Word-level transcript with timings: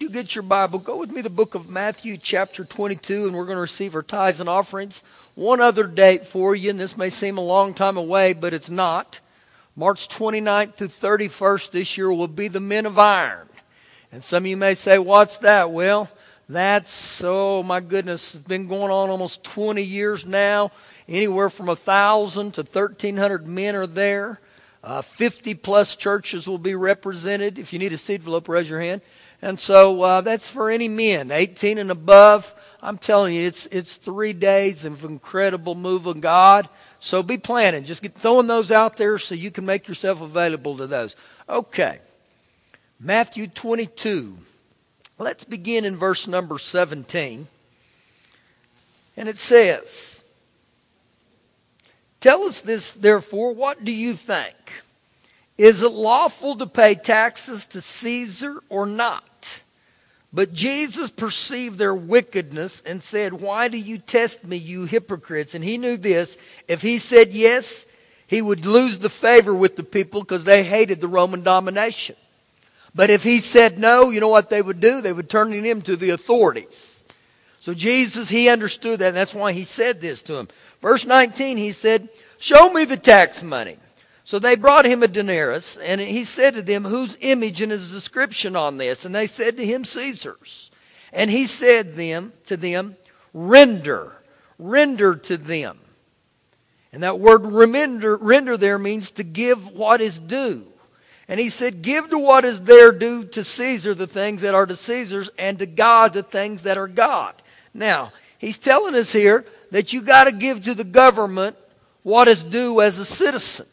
You 0.00 0.10
get 0.10 0.34
your 0.34 0.42
Bible, 0.42 0.80
go 0.80 0.96
with 0.96 1.10
me 1.10 1.18
to 1.18 1.22
the 1.22 1.30
book 1.30 1.54
of 1.54 1.70
Matthew, 1.70 2.16
chapter 2.16 2.64
22, 2.64 3.28
and 3.28 3.36
we're 3.36 3.44
going 3.44 3.56
to 3.56 3.62
receive 3.62 3.94
our 3.94 4.02
tithes 4.02 4.40
and 4.40 4.48
offerings. 4.48 5.04
One 5.36 5.60
other 5.60 5.84
date 5.84 6.26
for 6.26 6.56
you, 6.56 6.70
and 6.70 6.80
this 6.80 6.96
may 6.96 7.10
seem 7.10 7.38
a 7.38 7.40
long 7.40 7.74
time 7.74 7.96
away, 7.96 8.32
but 8.32 8.52
it's 8.52 8.68
not. 8.68 9.20
March 9.76 10.08
29th 10.08 10.74
to 10.76 10.88
31st 10.88 11.70
this 11.70 11.96
year 11.96 12.12
will 12.12 12.26
be 12.26 12.48
the 12.48 12.58
Men 12.58 12.86
of 12.86 12.98
Iron. 12.98 13.46
And 14.10 14.24
some 14.24 14.42
of 14.42 14.48
you 14.48 14.56
may 14.56 14.74
say, 14.74 14.98
What's 14.98 15.38
that? 15.38 15.70
Well, 15.70 16.10
that's, 16.48 17.22
oh 17.24 17.62
my 17.62 17.78
goodness, 17.78 18.34
it's 18.34 18.44
been 18.44 18.66
going 18.66 18.90
on 18.90 19.10
almost 19.10 19.44
20 19.44 19.80
years 19.80 20.26
now. 20.26 20.72
Anywhere 21.08 21.48
from 21.48 21.66
1,000 21.66 22.50
to 22.54 22.62
1,300 22.62 23.46
men 23.46 23.76
are 23.76 23.86
there. 23.86 24.40
Uh, 24.82 25.02
50 25.02 25.54
plus 25.54 25.94
churches 25.94 26.48
will 26.48 26.58
be 26.58 26.74
represented. 26.74 27.60
If 27.60 27.72
you 27.72 27.78
need 27.78 27.92
a 27.92 27.96
seed 27.96 28.20
envelope, 28.20 28.48
raise 28.48 28.68
your 28.68 28.80
hand. 28.80 29.00
And 29.44 29.60
so 29.60 30.00
uh, 30.00 30.20
that's 30.22 30.48
for 30.48 30.70
any 30.70 30.88
men, 30.88 31.30
18 31.30 31.76
and 31.76 31.90
above. 31.90 32.54
I'm 32.80 32.96
telling 32.96 33.34
you, 33.34 33.46
it's, 33.46 33.66
it's 33.66 33.96
three 33.96 34.32
days 34.32 34.86
of 34.86 35.04
incredible 35.04 35.74
move 35.74 36.06
of 36.06 36.22
God. 36.22 36.66
So 36.98 37.22
be 37.22 37.36
planning. 37.36 37.84
Just 37.84 38.00
get 38.00 38.14
throwing 38.14 38.46
those 38.46 38.72
out 38.72 38.96
there 38.96 39.18
so 39.18 39.34
you 39.34 39.50
can 39.50 39.66
make 39.66 39.86
yourself 39.86 40.22
available 40.22 40.78
to 40.78 40.86
those. 40.86 41.14
Okay. 41.46 41.98
Matthew 42.98 43.46
22. 43.48 44.34
Let's 45.18 45.44
begin 45.44 45.84
in 45.84 45.96
verse 45.96 46.26
number 46.26 46.58
17. 46.58 47.46
And 49.18 49.28
it 49.28 49.36
says, 49.36 50.24
Tell 52.20 52.44
us 52.44 52.62
this, 52.62 52.92
therefore, 52.92 53.52
what 53.52 53.84
do 53.84 53.92
you 53.92 54.14
think? 54.14 54.56
Is 55.58 55.82
it 55.82 55.92
lawful 55.92 56.56
to 56.56 56.66
pay 56.66 56.94
taxes 56.94 57.66
to 57.66 57.82
Caesar 57.82 58.62
or 58.70 58.86
not? 58.86 59.22
But 60.34 60.52
Jesus 60.52 61.10
perceived 61.10 61.78
their 61.78 61.94
wickedness 61.94 62.82
and 62.84 63.00
said, 63.00 63.34
Why 63.34 63.68
do 63.68 63.78
you 63.78 63.98
test 63.98 64.44
me, 64.44 64.56
you 64.56 64.84
hypocrites? 64.84 65.54
And 65.54 65.62
he 65.62 65.78
knew 65.78 65.96
this. 65.96 66.36
If 66.66 66.82
he 66.82 66.98
said 66.98 67.32
yes, 67.32 67.86
he 68.26 68.42
would 68.42 68.66
lose 68.66 68.98
the 68.98 69.08
favor 69.08 69.54
with 69.54 69.76
the 69.76 69.84
people 69.84 70.22
because 70.22 70.42
they 70.42 70.64
hated 70.64 71.00
the 71.00 71.06
Roman 71.06 71.44
domination. 71.44 72.16
But 72.96 73.10
if 73.10 73.22
he 73.22 73.38
said 73.38 73.78
no, 73.78 74.10
you 74.10 74.18
know 74.18 74.28
what 74.28 74.50
they 74.50 74.60
would 74.60 74.80
do? 74.80 75.00
They 75.00 75.12
would 75.12 75.30
turn 75.30 75.52
him 75.52 75.82
to 75.82 75.94
the 75.94 76.10
authorities. 76.10 77.00
So 77.60 77.72
Jesus, 77.72 78.28
he 78.28 78.48
understood 78.48 78.98
that, 78.98 79.08
and 79.08 79.16
that's 79.16 79.34
why 79.34 79.52
he 79.52 79.62
said 79.62 80.00
this 80.00 80.20
to 80.22 80.36
him. 80.36 80.48
Verse 80.80 81.06
19, 81.06 81.58
he 81.58 81.70
said, 81.70 82.08
Show 82.38 82.72
me 82.72 82.84
the 82.84 82.96
tax 82.96 83.44
money. 83.44 83.78
So 84.24 84.38
they 84.38 84.56
brought 84.56 84.86
him 84.86 85.02
a 85.02 85.08
denarius, 85.08 85.76
and 85.76 86.00
he 86.00 86.24
said 86.24 86.54
to 86.54 86.62
them, 86.62 86.84
Whose 86.84 87.18
image 87.20 87.60
and 87.60 87.70
his 87.70 87.92
description 87.92 88.56
on 88.56 88.78
this? 88.78 89.04
And 89.04 89.14
they 89.14 89.26
said 89.26 89.58
to 89.58 89.66
him, 89.66 89.84
Caesar's. 89.84 90.70
And 91.12 91.30
he 91.30 91.46
said 91.46 91.94
them 91.94 92.32
to 92.46 92.56
them, 92.56 92.96
Render, 93.34 94.22
render 94.58 95.14
to 95.14 95.36
them. 95.36 95.78
And 96.90 97.02
that 97.02 97.20
word 97.20 97.44
render, 97.44 98.16
render 98.16 98.56
there 98.56 98.78
means 98.78 99.10
to 99.12 99.24
give 99.24 99.68
what 99.74 100.00
is 100.00 100.18
due. 100.18 100.64
And 101.28 101.38
he 101.38 101.50
said, 101.50 101.82
Give 101.82 102.08
to 102.08 102.18
what 102.18 102.46
is 102.46 102.62
there 102.62 102.92
due 102.92 103.24
to 103.26 103.44
Caesar 103.44 103.94
the 103.94 104.06
things 104.06 104.40
that 104.40 104.54
are 104.54 104.66
to 104.66 104.76
Caesar's, 104.76 105.28
and 105.38 105.58
to 105.58 105.66
God 105.66 106.14
the 106.14 106.22
things 106.22 106.62
that 106.62 106.78
are 106.78 106.88
God. 106.88 107.34
Now, 107.74 108.12
he's 108.38 108.56
telling 108.56 108.94
us 108.94 109.12
here 109.12 109.44
that 109.70 109.92
you 109.92 110.00
got 110.00 110.24
to 110.24 110.32
give 110.32 110.62
to 110.62 110.74
the 110.74 110.84
government 110.84 111.56
what 112.04 112.28
is 112.28 112.42
due 112.42 112.80
as 112.80 112.98
a 112.98 113.04
citizen. 113.04 113.66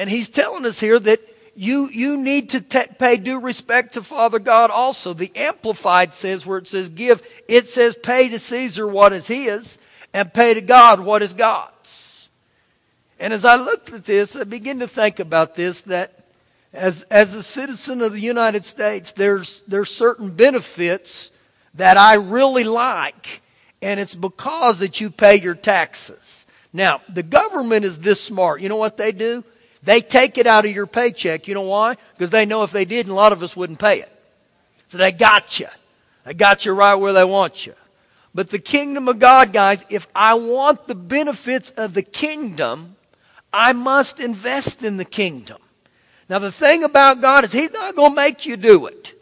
And 0.00 0.08
he's 0.08 0.30
telling 0.30 0.64
us 0.64 0.80
here 0.80 0.98
that 0.98 1.20
you, 1.54 1.90
you 1.92 2.16
need 2.16 2.48
to 2.50 2.62
pay 2.62 3.18
due 3.18 3.38
respect 3.38 3.92
to 3.92 4.02
Father 4.02 4.38
God 4.38 4.70
also. 4.70 5.12
The 5.12 5.30
Amplified 5.36 6.14
says, 6.14 6.46
where 6.46 6.56
it 6.56 6.66
says 6.66 6.88
give, 6.88 7.22
it 7.48 7.66
says 7.66 7.98
pay 8.02 8.30
to 8.30 8.38
Caesar 8.38 8.88
what 8.88 9.12
is 9.12 9.26
his 9.26 9.76
and 10.14 10.32
pay 10.32 10.54
to 10.54 10.62
God 10.62 11.00
what 11.00 11.20
is 11.20 11.34
God's. 11.34 12.30
And 13.18 13.34
as 13.34 13.44
I 13.44 13.56
looked 13.56 13.92
at 13.92 14.06
this, 14.06 14.36
I 14.36 14.44
begin 14.44 14.78
to 14.78 14.88
think 14.88 15.20
about 15.20 15.54
this 15.54 15.82
that 15.82 16.24
as, 16.72 17.02
as 17.10 17.34
a 17.34 17.42
citizen 17.42 18.00
of 18.00 18.14
the 18.14 18.20
United 18.20 18.64
States, 18.64 19.12
there's, 19.12 19.60
there's 19.68 19.94
certain 19.94 20.30
benefits 20.30 21.30
that 21.74 21.98
I 21.98 22.14
really 22.14 22.64
like, 22.64 23.42
and 23.82 24.00
it's 24.00 24.14
because 24.14 24.78
that 24.78 24.98
you 24.98 25.10
pay 25.10 25.38
your 25.38 25.54
taxes. 25.54 26.46
Now, 26.72 27.02
the 27.06 27.22
government 27.22 27.84
is 27.84 27.98
this 27.98 28.22
smart. 28.22 28.62
You 28.62 28.70
know 28.70 28.76
what 28.76 28.96
they 28.96 29.12
do? 29.12 29.44
They 29.82 30.00
take 30.00 30.36
it 30.36 30.46
out 30.46 30.64
of 30.64 30.72
your 30.72 30.86
paycheck. 30.86 31.48
You 31.48 31.54
know 31.54 31.62
why? 31.62 31.96
Because 32.12 32.30
they 32.30 32.44
know 32.44 32.62
if 32.62 32.70
they 32.70 32.84
didn't, 32.84 33.12
a 33.12 33.14
lot 33.14 33.32
of 33.32 33.42
us 33.42 33.56
wouldn't 33.56 33.78
pay 33.78 34.00
it. 34.00 34.12
So 34.86 34.98
they 34.98 35.12
got 35.12 35.58
you. 35.58 35.68
They 36.24 36.34
got 36.34 36.66
you 36.66 36.72
right 36.72 36.94
where 36.94 37.12
they 37.12 37.24
want 37.24 37.66
you. 37.66 37.74
But 38.34 38.50
the 38.50 38.58
kingdom 38.58 39.08
of 39.08 39.18
God, 39.18 39.52
guys, 39.52 39.84
if 39.88 40.06
I 40.14 40.34
want 40.34 40.86
the 40.86 40.94
benefits 40.94 41.70
of 41.70 41.94
the 41.94 42.02
kingdom, 42.02 42.96
I 43.52 43.72
must 43.72 44.20
invest 44.20 44.84
in 44.84 44.98
the 44.98 45.04
kingdom. 45.04 45.58
Now, 46.28 46.38
the 46.38 46.52
thing 46.52 46.84
about 46.84 47.20
God 47.20 47.44
is 47.44 47.52
He's 47.52 47.72
not 47.72 47.96
going 47.96 48.12
to 48.12 48.16
make 48.16 48.46
you 48.46 48.56
do 48.56 48.86
it. 48.86 49.14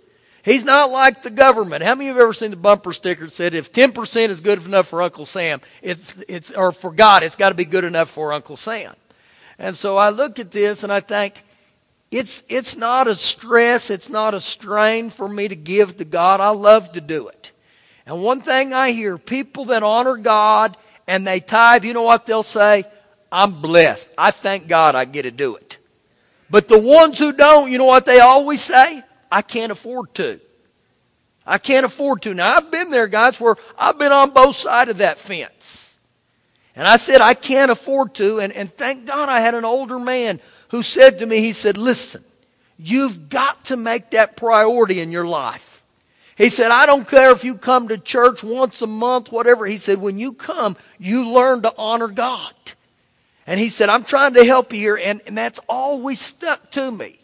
He's 0.45 0.65
not 0.65 0.91
like 0.91 1.23
the 1.23 1.31
government. 1.31 1.83
How 1.83 1.95
many 1.95 2.09
of 2.09 2.15
you 2.15 2.21
have 2.21 2.23
ever 2.25 2.33
seen 2.33 2.51
the 2.51 2.57
bumper 2.57 2.93
sticker 2.93 3.25
that 3.25 3.33
said, 3.33 3.55
if 3.55 3.73
10% 3.73 4.29
is 4.29 4.41
good 4.41 4.65
enough 4.65 4.89
for 4.89 5.03
Uncle 5.03 5.27
Sam, 5.27 5.61
it's, 5.83 6.23
it's, 6.29 6.51
or 6.51 6.73
for 6.73 6.91
God, 6.91 7.23
it's 7.23 7.37
got 7.37 7.51
to 7.51 7.55
be 7.55 7.65
good 7.65 7.85
enough 7.85 8.09
for 8.09 8.33
Uncle 8.33 8.57
Sam? 8.57 8.95
And 9.59 9.77
so 9.77 9.97
I 9.97 10.11
look 10.11 10.39
at 10.39 10.51
this 10.51 10.85
and 10.85 10.93
I 10.93 11.01
think, 11.01 11.43
it's, 12.11 12.43
it's 12.49 12.77
not 12.77 13.07
a 13.07 13.15
stress, 13.15 13.91
it's 13.91 14.09
not 14.09 14.35
a 14.35 14.41
strain 14.41 15.11
for 15.11 15.29
me 15.29 15.49
to 15.49 15.57
give 15.57 15.99
to 15.99 16.05
God. 16.05 16.41
I 16.41 16.51
love 16.51 16.93
to 16.93 17.01
do 17.01 17.29
it. 17.29 17.53
And 18.07 18.23
one 18.23 18.41
thing 18.41 18.73
I 18.73 18.93
hear 18.93 19.19
people 19.19 19.67
that 19.67 19.83
honor 19.83 20.17
God 20.17 20.77
and 21.07 21.27
they 21.27 21.41
tithe, 21.41 21.85
you 21.85 21.93
know 21.93 22.03
what 22.03 22.25
they'll 22.25 22.43
say? 22.43 22.85
I'm 23.31 23.61
blessed. 23.61 24.09
I 24.17 24.31
thank 24.31 24.69
God 24.69 24.95
I 24.95 25.05
get 25.05 25.23
to 25.23 25.31
do 25.31 25.57
it. 25.57 25.79
But 26.49 26.69
the 26.69 26.79
ones 26.79 27.19
who 27.19 27.33
don't, 27.33 27.71
you 27.71 27.77
know 27.77 27.85
what 27.85 28.07
they 28.07 28.21
always 28.21 28.63
say? 28.63 29.03
I 29.31 29.43
can't 29.43 29.71
afford 29.71 30.15
to. 30.15 30.41
I 31.47 31.59
can't 31.59 31.85
afford 31.85 32.23
to. 32.23 32.33
Now, 32.33 32.57
I've 32.57 32.71
been 32.71 32.91
there, 32.91 33.07
guys, 33.07 33.39
where 33.39 33.57
I've 33.79 33.99
been 33.99 34.13
on 34.13 34.31
both 34.31 34.57
sides 34.57 34.91
of 34.91 34.99
that 34.99 35.19
fence. 35.19 35.88
And 36.79 36.87
I 36.87 36.97
said, 36.97 37.21
I 37.21 37.35
can't 37.35 37.73
afford 37.73 38.15
to. 38.15 38.39
And, 38.39 38.53
and 38.53 38.71
thank 38.71 39.05
God 39.05 39.29
I 39.29 39.41
had 39.41 39.55
an 39.55 39.65
older 39.65 39.99
man 39.99 40.39
who 40.69 40.85
said 40.85 41.19
to 41.19 41.27
me, 41.27 41.41
he 41.41 41.51
said, 41.51 41.77
listen, 41.77 42.23
you've 42.79 43.29
got 43.29 43.65
to 43.65 43.77
make 43.77 44.13
that 44.13 44.37
priority 44.37 45.01
in 45.01 45.11
your 45.11 45.27
life. 45.27 45.83
He 46.37 46.51
said, 46.51 46.71
I 46.71 46.87
don't 46.87 47.09
care 47.09 47.33
if 47.33 47.43
you 47.43 47.57
come 47.57 47.89
to 47.89 47.99
church 47.99 48.45
once 48.45 48.81
a 48.81 48.87
month, 48.87 49.33
whatever. 49.33 49.67
He 49.67 49.77
said, 49.77 50.01
when 50.01 50.21
you 50.21 50.33
come, 50.33 50.77
you 51.01 51.29
learn 51.29 51.63
to 51.63 51.75
honor 51.77 52.07
God. 52.07 52.55
And 53.45 53.59
he 53.59 53.71
said, 53.71 53.89
I'm 53.89 54.05
trying 54.05 54.35
to 54.35 54.45
help 54.45 54.73
you 54.73 54.79
here. 54.79 55.01
And, 55.03 55.21
and 55.27 55.37
that's 55.37 55.59
always 55.69 56.21
stuck 56.21 56.71
to 56.73 56.93
me. 56.93 57.19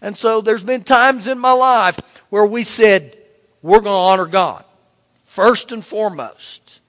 And 0.00 0.16
so 0.16 0.40
there's 0.40 0.64
been 0.64 0.82
times 0.82 1.28
in 1.28 1.38
my 1.38 1.52
life 1.52 2.00
where 2.28 2.44
we 2.44 2.64
said, 2.64 3.16
we're 3.62 3.80
going 3.80 3.84
to 3.84 4.22
honor 4.22 4.26
God 4.26 4.64
first 5.26 5.70
and 5.70 5.84
foremost. 5.84 6.80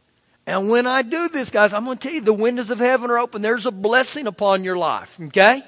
And 0.47 0.69
when 0.69 0.88
I 0.88 1.02
do 1.02 1.28
this, 1.28 1.52
guys, 1.52 1.74
I'm 1.74 1.84
going 1.84 1.97
to 1.97 2.08
tell 2.08 2.16
you 2.16 2.22
the 2.22 2.34
windows 2.34 2.72
of 2.72 2.80
heaven 2.80 3.12
are 3.12 3.19
open. 3.19 3.41
There's 3.41 3.66
a 3.66 3.72
blessing 3.72 4.28
upon 4.28 4.63
your 4.63 4.78
life, 4.78 5.19
okay? 5.19 5.62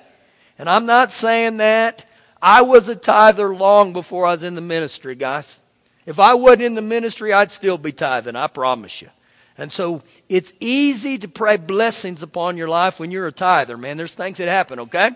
And 0.58 0.70
I'm 0.70 0.86
not 0.86 1.12
saying 1.12 1.58
that. 1.58 2.06
I 2.42 2.62
was 2.62 2.88
a 2.88 2.96
tither 2.96 3.54
long 3.54 3.92
before 3.92 4.26
I 4.26 4.32
was 4.32 4.44
in 4.44 4.56
the 4.56 4.62
ministry, 4.62 5.16
guys. 5.16 5.60
If 6.06 6.18
I 6.18 6.34
wasn't 6.34 6.64
in 6.64 6.76
the 6.76 6.82
ministry, 6.82 7.34
I'd 7.34 7.52
still 7.52 7.78
be 7.78 7.92
tithing, 7.92 8.38
I 8.38 8.48
promise 8.48 9.02
you. 9.02 9.10
And 9.58 9.74
so 9.74 10.02
it's 10.30 10.54
easy 10.62 11.18
to 11.18 11.28
pray 11.28 11.58
blessings 11.58 12.24
upon 12.24 12.56
your 12.56 12.70
life 12.70 13.02
when 13.02 13.12
you're 13.12 13.28
a 13.28 13.34
tither, 13.34 13.78
man. 13.78 13.98
There's 13.98 14.14
things 14.14 14.38
that 14.38 14.48
happen, 14.48 14.80
okay? 14.80 15.12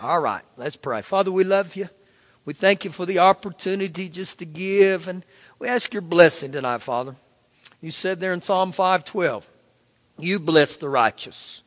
All 0.00 0.20
right, 0.20 0.42
let's 0.56 0.76
pray. 0.76 1.02
Father, 1.02 1.32
we 1.32 1.42
love 1.42 1.74
you. 1.74 1.88
We 2.44 2.54
thank 2.54 2.84
you 2.84 2.92
for 2.92 3.04
the 3.04 3.18
opportunity 3.18 4.08
just 4.08 4.38
to 4.38 4.46
give, 4.46 5.08
and 5.08 5.24
we 5.58 5.66
ask 5.66 5.92
your 5.92 6.02
blessing 6.02 6.52
tonight, 6.52 6.82
Father. 6.82 7.16
You 7.80 7.90
said 7.90 8.20
there 8.20 8.32
in 8.32 8.42
Psalm 8.42 8.72
512, 8.72 9.48
You 10.18 10.38
bless 10.38 10.76
the 10.76 10.88
righteous, 10.88 11.62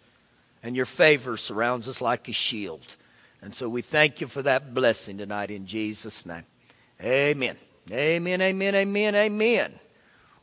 and 0.62 0.76
your 0.76 0.86
favor 0.86 1.38
surrounds 1.38 1.88
us 1.88 2.02
like 2.02 2.28
a 2.28 2.34
shield. 2.34 2.96
And 3.42 3.54
so 3.54 3.68
we 3.68 3.82
thank 3.82 4.22
you 4.22 4.28
for 4.28 4.42
that 4.44 4.74
blessing 4.74 5.18
tonight 5.18 5.52
in 5.52 5.66
Jesus' 5.66 6.26
name. 6.26 6.46
Amen. 7.02 7.58
Amen, 7.92 8.42
amen, 8.42 8.76
amen, 8.76 9.16
amen. 9.16 9.74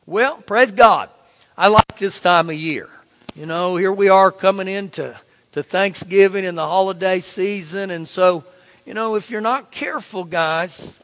Well, 0.05 0.37
praise 0.43 0.73
God. 0.73 1.09
I 1.57 1.69
like 1.69 1.99
this 1.99 2.21
time 2.21 2.51
of 2.51 2.57
year. 2.57 2.89
You 3.35 3.47
know, 3.47 3.77
here 3.77 3.93
we 3.93 4.09
are 4.09 4.31
coming 4.31 4.69
into 4.69 5.19
to 5.53 5.63
Thanksgiving 5.63 6.45
and 6.45 6.59
the 6.59 6.67
holiday 6.67 7.21
season. 7.21 7.91
And 7.91 8.07
so, 8.07 8.45
you 8.85 8.93
know, 8.93 9.15
if 9.15 9.31
you're 9.31 9.41
not 9.41 9.71
careful, 9.71 10.25
guys, 10.25 10.99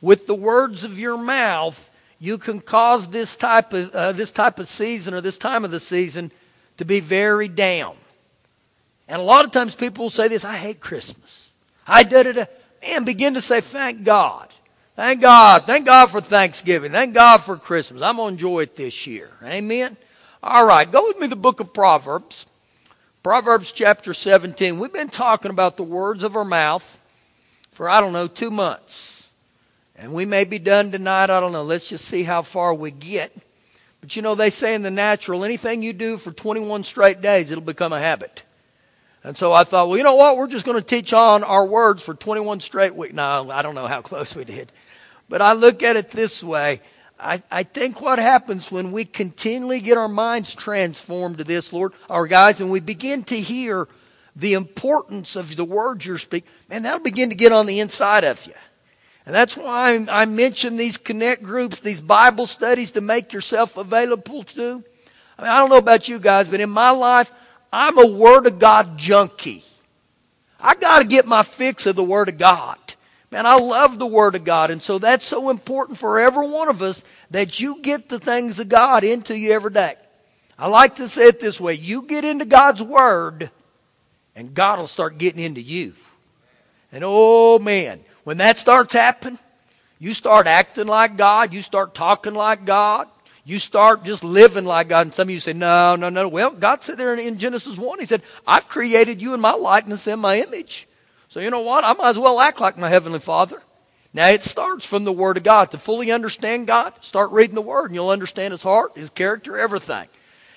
with 0.00 0.26
the 0.26 0.34
words 0.34 0.84
of 0.84 0.98
your 0.98 1.16
mouth, 1.16 1.87
you 2.20 2.38
can 2.38 2.60
cause 2.60 3.08
this 3.08 3.36
type 3.36 3.72
of 3.72 3.90
uh, 3.94 4.12
this 4.12 4.32
type 4.32 4.58
of 4.58 4.66
season 4.68 5.14
or 5.14 5.20
this 5.20 5.38
time 5.38 5.64
of 5.64 5.70
the 5.70 5.80
season 5.80 6.30
to 6.78 6.84
be 6.84 7.00
very 7.00 7.48
down. 7.48 7.96
And 9.06 9.20
a 9.20 9.24
lot 9.24 9.44
of 9.44 9.50
times 9.50 9.74
people 9.74 10.04
will 10.04 10.10
say 10.10 10.28
this, 10.28 10.44
I 10.44 10.56
hate 10.56 10.80
Christmas. 10.80 11.50
I 11.86 12.02
da 12.02 12.22
da 12.24 12.32
da. 12.32 12.44
And 12.82 13.06
begin 13.06 13.34
to 13.34 13.40
say, 13.40 13.60
thank 13.60 14.04
God. 14.04 14.48
Thank 14.94 15.20
God. 15.20 15.64
Thank 15.64 15.86
God 15.86 16.06
for 16.06 16.20
Thanksgiving. 16.20 16.92
Thank 16.92 17.14
God 17.14 17.38
for 17.38 17.56
Christmas. 17.56 18.02
I'm 18.02 18.16
going 18.16 18.30
to 18.30 18.32
enjoy 18.34 18.60
it 18.60 18.76
this 18.76 19.06
year. 19.06 19.30
Amen. 19.42 19.96
All 20.42 20.66
right. 20.66 20.90
Go 20.90 21.06
with 21.06 21.18
me 21.18 21.26
the 21.26 21.36
book 21.36 21.60
of 21.60 21.72
Proverbs. 21.72 22.46
Proverbs 23.22 23.72
chapter 23.72 24.14
17. 24.14 24.78
We've 24.78 24.92
been 24.92 25.08
talking 25.08 25.50
about 25.50 25.76
the 25.76 25.82
words 25.82 26.22
of 26.22 26.36
our 26.36 26.44
mouth 26.44 27.00
for, 27.72 27.88
I 27.88 28.00
don't 28.00 28.12
know, 28.12 28.28
two 28.28 28.50
months. 28.50 29.17
And 29.98 30.12
we 30.12 30.24
may 30.24 30.44
be 30.44 30.60
done 30.60 30.92
tonight. 30.92 31.28
I 31.28 31.40
don't 31.40 31.52
know. 31.52 31.64
Let's 31.64 31.88
just 31.88 32.04
see 32.04 32.22
how 32.22 32.42
far 32.42 32.72
we 32.72 32.92
get. 32.92 33.36
But 34.00 34.14
you 34.14 34.22
know, 34.22 34.36
they 34.36 34.50
say 34.50 34.74
in 34.74 34.82
the 34.82 34.92
natural, 34.92 35.44
anything 35.44 35.82
you 35.82 35.92
do 35.92 36.16
for 36.16 36.30
21 36.30 36.84
straight 36.84 37.20
days, 37.20 37.50
it'll 37.50 37.64
become 37.64 37.92
a 37.92 37.98
habit. 37.98 38.44
And 39.24 39.36
so 39.36 39.52
I 39.52 39.64
thought, 39.64 39.88
well, 39.88 39.98
you 39.98 40.04
know 40.04 40.14
what? 40.14 40.36
We're 40.36 40.46
just 40.46 40.64
going 40.64 40.78
to 40.78 40.86
teach 40.86 41.12
on 41.12 41.42
our 41.42 41.66
words 41.66 42.04
for 42.04 42.14
21 42.14 42.60
straight 42.60 42.94
weeks. 42.94 43.12
No, 43.12 43.50
I 43.50 43.62
don't 43.62 43.74
know 43.74 43.88
how 43.88 44.00
close 44.02 44.36
we 44.36 44.44
did. 44.44 44.70
But 45.28 45.42
I 45.42 45.52
look 45.54 45.82
at 45.82 45.96
it 45.96 46.10
this 46.10 46.42
way. 46.42 46.80
I, 47.18 47.42
I 47.50 47.64
think 47.64 48.00
what 48.00 48.20
happens 48.20 48.70
when 48.70 48.92
we 48.92 49.04
continually 49.04 49.80
get 49.80 49.98
our 49.98 50.08
minds 50.08 50.54
transformed 50.54 51.38
to 51.38 51.44
this, 51.44 51.72
Lord, 51.72 51.92
our 52.08 52.28
guys, 52.28 52.60
and 52.60 52.70
we 52.70 52.78
begin 52.78 53.24
to 53.24 53.40
hear 53.40 53.88
the 54.36 54.54
importance 54.54 55.34
of 55.34 55.56
the 55.56 55.64
words 55.64 56.06
you're 56.06 56.18
speaking, 56.18 56.48
man, 56.70 56.84
that'll 56.84 57.00
begin 57.00 57.30
to 57.30 57.34
get 57.34 57.50
on 57.50 57.66
the 57.66 57.80
inside 57.80 58.22
of 58.22 58.46
you. 58.46 58.54
And 59.28 59.34
that's 59.34 59.58
why 59.58 60.06
I, 60.08 60.24
mention 60.24 60.78
these 60.78 60.96
connect 60.96 61.42
groups, 61.42 61.80
these 61.80 62.00
Bible 62.00 62.46
studies 62.46 62.92
to 62.92 63.02
make 63.02 63.34
yourself 63.34 63.76
available 63.76 64.42
to. 64.42 64.82
I 65.38 65.42
mean, 65.42 65.50
I 65.50 65.58
don't 65.58 65.68
know 65.68 65.76
about 65.76 66.08
you 66.08 66.18
guys, 66.18 66.48
but 66.48 66.60
in 66.60 66.70
my 66.70 66.92
life, 66.92 67.30
I'm 67.70 67.98
a 67.98 68.06
Word 68.06 68.46
of 68.46 68.58
God 68.58 68.96
junkie. 68.96 69.62
I 70.58 70.76
got 70.76 71.00
to 71.00 71.04
get 71.04 71.26
my 71.26 71.42
fix 71.42 71.84
of 71.84 71.94
the 71.94 72.02
Word 72.02 72.30
of 72.30 72.38
God. 72.38 72.78
Man, 73.30 73.44
I 73.44 73.56
love 73.56 73.98
the 73.98 74.06
Word 74.06 74.34
of 74.34 74.44
God. 74.44 74.70
And 74.70 74.82
so 74.82 74.98
that's 74.98 75.26
so 75.26 75.50
important 75.50 75.98
for 75.98 76.18
every 76.18 76.48
one 76.48 76.70
of 76.70 76.80
us 76.80 77.04
that 77.30 77.60
you 77.60 77.82
get 77.82 78.08
the 78.08 78.18
things 78.18 78.58
of 78.58 78.70
God 78.70 79.04
into 79.04 79.36
you 79.36 79.52
every 79.52 79.72
day. 79.72 79.96
I 80.58 80.68
like 80.68 80.94
to 80.94 81.06
say 81.06 81.26
it 81.26 81.38
this 81.38 81.60
way 81.60 81.74
you 81.74 82.00
get 82.00 82.24
into 82.24 82.46
God's 82.46 82.82
Word, 82.82 83.50
and 84.34 84.54
God 84.54 84.78
will 84.78 84.86
start 84.86 85.18
getting 85.18 85.44
into 85.44 85.60
you. 85.60 85.92
And 86.90 87.04
oh 87.06 87.58
man, 87.58 88.00
when 88.28 88.36
that 88.36 88.58
starts 88.58 88.92
happening, 88.92 89.38
you 89.98 90.12
start 90.12 90.46
acting 90.46 90.86
like 90.86 91.16
God, 91.16 91.54
you 91.54 91.62
start 91.62 91.94
talking 91.94 92.34
like 92.34 92.66
God, 92.66 93.08
you 93.46 93.58
start 93.58 94.04
just 94.04 94.22
living 94.22 94.66
like 94.66 94.88
God. 94.88 95.06
And 95.06 95.14
some 95.14 95.28
of 95.28 95.30
you 95.30 95.40
say, 95.40 95.54
no, 95.54 95.96
no, 95.96 96.10
no. 96.10 96.28
Well, 96.28 96.50
God 96.50 96.82
said 96.82 96.98
there 96.98 97.14
in 97.14 97.38
Genesis 97.38 97.78
1, 97.78 97.98
He 98.00 98.04
said, 98.04 98.20
I've 98.46 98.68
created 98.68 99.22
you 99.22 99.32
in 99.32 99.40
my 99.40 99.54
likeness 99.54 100.06
and 100.06 100.20
my 100.20 100.42
image. 100.42 100.86
So 101.30 101.40
you 101.40 101.48
know 101.48 101.62
what? 101.62 101.84
I 101.84 101.94
might 101.94 102.10
as 102.10 102.18
well 102.18 102.38
act 102.38 102.60
like 102.60 102.76
my 102.76 102.90
Heavenly 102.90 103.18
Father. 103.18 103.62
Now 104.12 104.28
it 104.28 104.42
starts 104.42 104.84
from 104.84 105.04
the 105.04 105.12
Word 105.12 105.38
of 105.38 105.42
God. 105.42 105.70
To 105.70 105.78
fully 105.78 106.12
understand 106.12 106.66
God, 106.66 106.92
start 107.00 107.30
reading 107.30 107.54
the 107.54 107.62
Word 107.62 107.86
and 107.86 107.94
you'll 107.94 108.10
understand 108.10 108.52
His 108.52 108.62
heart, 108.62 108.92
His 108.94 109.08
character, 109.08 109.56
everything. 109.56 110.06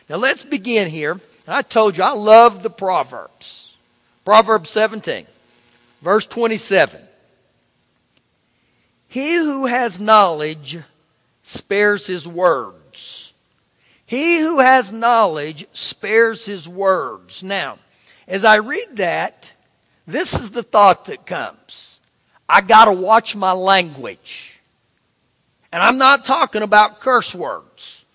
Now 0.09 0.17
let's 0.17 0.43
begin 0.43 0.89
here. 0.89 1.21
I 1.47 1.61
told 1.61 1.95
you 1.95 2.03
I 2.03 2.11
love 2.11 2.63
the 2.63 2.69
Proverbs. 2.69 3.77
Proverbs 4.25 4.69
17, 4.71 5.25
verse 6.01 6.25
27. 6.25 7.07
He 9.11 9.35
who 9.35 9.65
has 9.65 9.99
knowledge 9.99 10.79
spares 11.41 12.07
his 12.07 12.25
words. 12.25 13.33
He 14.05 14.39
who 14.39 14.59
has 14.59 14.93
knowledge 14.93 15.67
spares 15.73 16.45
his 16.45 16.65
words. 16.65 17.43
Now, 17.43 17.77
as 18.25 18.45
I 18.45 18.55
read 18.55 18.95
that, 18.95 19.51
this 20.07 20.39
is 20.39 20.51
the 20.51 20.63
thought 20.63 21.05
that 21.05 21.25
comes. 21.25 21.99
I 22.47 22.61
gotta 22.61 22.93
watch 22.93 23.35
my 23.35 23.51
language. 23.51 24.61
And 25.73 25.83
I'm 25.83 25.97
not 25.97 26.23
talking 26.23 26.61
about 26.61 27.01
curse 27.01 27.35
words. 27.35 28.05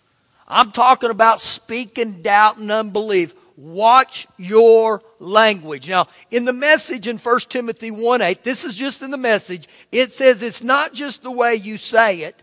I'm 0.48 0.72
talking 0.72 1.10
about 1.10 1.42
speaking 1.42 2.22
doubt 2.22 2.56
and 2.56 2.72
unbelief. 2.72 3.34
Watch 3.56 4.26
your 4.36 5.02
language. 5.18 5.88
Now, 5.88 6.08
in 6.30 6.44
the 6.44 6.52
message 6.52 7.08
in 7.08 7.16
1 7.16 7.40
Timothy 7.48 7.90
1 7.90 8.20
8, 8.20 8.44
this 8.44 8.64
is 8.64 8.76
just 8.76 9.00
in 9.00 9.10
the 9.10 9.16
message, 9.16 9.66
it 9.90 10.12
says 10.12 10.42
it's 10.42 10.62
not 10.62 10.92
just 10.92 11.22
the 11.22 11.30
way 11.30 11.54
you 11.54 11.78
say 11.78 12.20
it 12.22 12.42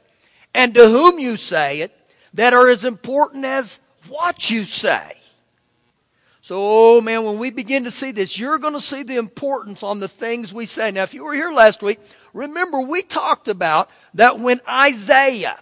and 0.56 0.74
to 0.74 0.89
whom 0.89 1.19
you 1.19 1.38
say 1.38 1.81
it 1.81 1.92
that 2.33 2.54
are 2.54 2.69
as 2.69 2.83
important 2.83 3.45
as 3.45 3.80
what 4.07 4.50
you 4.50 4.63
say. 4.63 5.18
So, 6.42 6.57
oh 6.60 7.00
man, 7.01 7.24
when 7.24 7.38
we 7.38 7.51
begin 7.51 7.86
to 7.86 7.92
see 7.92 8.12
this, 8.12 8.38
you're 8.38 8.57
going 8.57 8.74
to 8.74 8.81
see 8.81 9.04
the 9.04 9.16
importance 9.16 9.81
on 9.81 10.00
the 10.00 10.09
things 10.09 10.54
we 10.54 10.66
say. 10.66 10.92
Now, 10.92 11.04
if 11.04 11.13
you 11.13 11.24
were 11.24 11.33
here 11.33 11.54
last 11.54 11.81
week, 11.81 12.00
remember 12.33 12.81
we 12.81 13.01
talked 13.01 13.48
about 13.48 13.89
that 14.16 14.39
when 14.39 14.59
Isaac, 14.68 15.57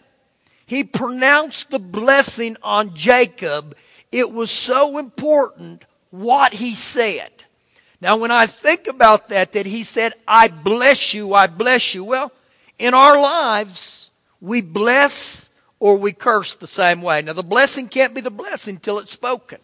he 0.65 0.83
pronounced 0.83 1.69
the 1.69 1.77
blessing 1.77 2.57
on 2.63 2.95
Jacob, 2.95 3.75
it 4.11 4.31
was 4.31 4.51
so 4.51 4.97
important 4.97 5.85
what 6.09 6.53
he 6.53 6.75
said. 6.75 7.31
Now, 8.01 8.17
when 8.17 8.31
I 8.31 8.47
think 8.47 8.87
about 8.87 9.29
that, 9.29 9.53
that 9.53 9.65
he 9.65 9.83
said, 9.83 10.13
I 10.27 10.47
bless 10.47 11.13
you, 11.13 11.33
I 11.33 11.47
bless 11.47 11.93
you. 11.93 12.03
Well, 12.03 12.31
in 12.79 12.93
our 12.93 13.21
lives, 13.21 14.09
we 14.41 14.61
bless 14.61 15.49
or 15.79 15.97
we 15.97 16.11
curse 16.11 16.55
the 16.55 16.67
same 16.67 17.01
way. 17.01 17.21
Now, 17.21 17.33
the 17.33 17.43
blessing 17.43 17.87
can't 17.87 18.13
be 18.13 18.21
the 18.21 18.31
blessing 18.31 18.77
till 18.77 18.99
it's 18.99 19.11
spoken. 19.11 19.59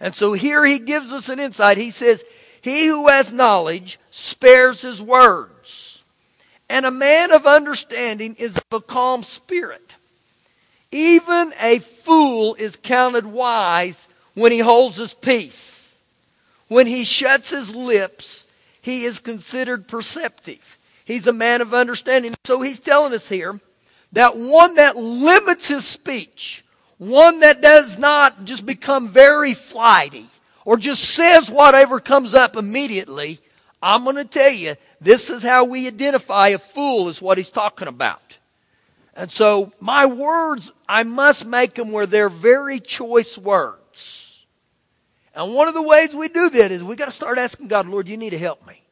And 0.00 0.14
so 0.14 0.32
here 0.32 0.64
he 0.64 0.78
gives 0.78 1.12
us 1.12 1.28
an 1.28 1.38
insight. 1.38 1.76
He 1.76 1.90
says, 1.90 2.24
He 2.60 2.86
who 2.86 3.08
has 3.08 3.32
knowledge 3.32 3.98
spares 4.10 4.82
his 4.82 5.00
words, 5.00 6.02
and 6.68 6.84
a 6.84 6.90
man 6.90 7.32
of 7.32 7.46
understanding 7.46 8.34
is 8.38 8.56
of 8.56 8.64
a 8.72 8.80
calm 8.80 9.22
spirit. 9.22 9.96
Even 10.92 11.54
a 11.58 11.78
fool 11.78 12.54
is 12.54 12.76
counted 12.76 13.26
wise 13.26 14.06
when 14.34 14.52
he 14.52 14.58
holds 14.58 14.98
his 14.98 15.14
peace. 15.14 15.98
When 16.68 16.86
he 16.86 17.04
shuts 17.04 17.50
his 17.50 17.74
lips, 17.74 18.46
he 18.80 19.04
is 19.04 19.18
considered 19.18 19.88
perceptive. 19.88 20.78
He's 21.04 21.26
a 21.26 21.32
man 21.32 21.60
of 21.60 21.74
understanding. 21.74 22.34
So 22.44 22.60
he's 22.60 22.78
telling 22.78 23.12
us 23.12 23.28
here 23.28 23.58
that 24.12 24.36
one 24.36 24.74
that 24.74 24.96
limits 24.96 25.68
his 25.68 25.86
speech, 25.86 26.64
one 26.98 27.40
that 27.40 27.62
does 27.62 27.98
not 27.98 28.44
just 28.44 28.66
become 28.66 29.08
very 29.08 29.54
flighty 29.54 30.26
or 30.64 30.76
just 30.76 31.02
says 31.02 31.50
whatever 31.50 32.00
comes 32.00 32.34
up 32.34 32.56
immediately, 32.56 33.40
I'm 33.82 34.04
going 34.04 34.16
to 34.16 34.24
tell 34.24 34.52
you, 34.52 34.76
this 35.00 35.28
is 35.28 35.42
how 35.42 35.64
we 35.64 35.88
identify 35.88 36.48
a 36.48 36.58
fool, 36.58 37.08
is 37.08 37.20
what 37.20 37.38
he's 37.38 37.50
talking 37.50 37.88
about. 37.88 38.38
And 39.14 39.30
so 39.30 39.72
my 39.80 40.06
words, 40.06 40.72
I 40.88 41.02
must 41.02 41.46
make 41.46 41.74
them 41.74 41.92
where 41.92 42.06
they're 42.06 42.28
very 42.28 42.80
choice 42.80 43.36
words. 43.36 44.44
And 45.34 45.54
one 45.54 45.68
of 45.68 45.74
the 45.74 45.82
ways 45.82 46.14
we 46.14 46.28
do 46.28 46.50
that 46.50 46.70
is 46.70 46.82
we 46.84 46.96
got 46.96 47.06
to 47.06 47.10
start 47.10 47.38
asking 47.38 47.68
God, 47.68 47.86
Lord, 47.86 48.08
you 48.08 48.16
need 48.16 48.30
to 48.30 48.38
help 48.38 48.66
me. 48.66 48.82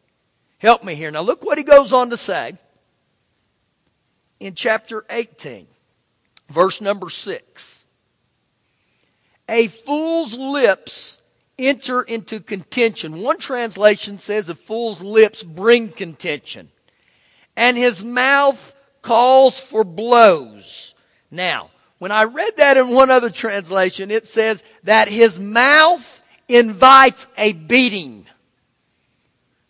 Help 0.58 0.84
me 0.84 0.94
here. 0.94 1.10
Now 1.10 1.22
look 1.22 1.42
what 1.42 1.58
he 1.58 1.64
goes 1.64 1.92
on 1.92 2.10
to 2.10 2.16
say 2.16 2.54
in 4.40 4.54
chapter 4.54 5.04
18, 5.10 5.66
verse 6.48 6.80
number 6.80 7.08
6. 7.10 7.84
A 9.48 9.66
fool's 9.68 10.36
lips 10.38 11.20
enter 11.58 12.02
into 12.02 12.40
contention. 12.40 13.20
One 13.20 13.38
translation 13.38 14.18
says 14.18 14.48
a 14.48 14.54
fool's 14.54 15.02
lips 15.02 15.42
bring 15.42 15.90
contention. 15.90 16.70
And 17.56 17.76
his 17.76 18.02
mouth 18.02 18.74
calls 19.02 19.60
for 19.60 19.84
blows. 19.84 20.94
Now, 21.30 21.70
when 21.98 22.12
I 22.12 22.24
read 22.24 22.56
that 22.56 22.76
in 22.76 22.90
one 22.90 23.10
other 23.10 23.30
translation, 23.30 24.10
it 24.10 24.26
says 24.26 24.62
that 24.84 25.08
his 25.08 25.38
mouth 25.38 26.22
invites 26.48 27.28
a 27.36 27.52
beating. 27.52 28.26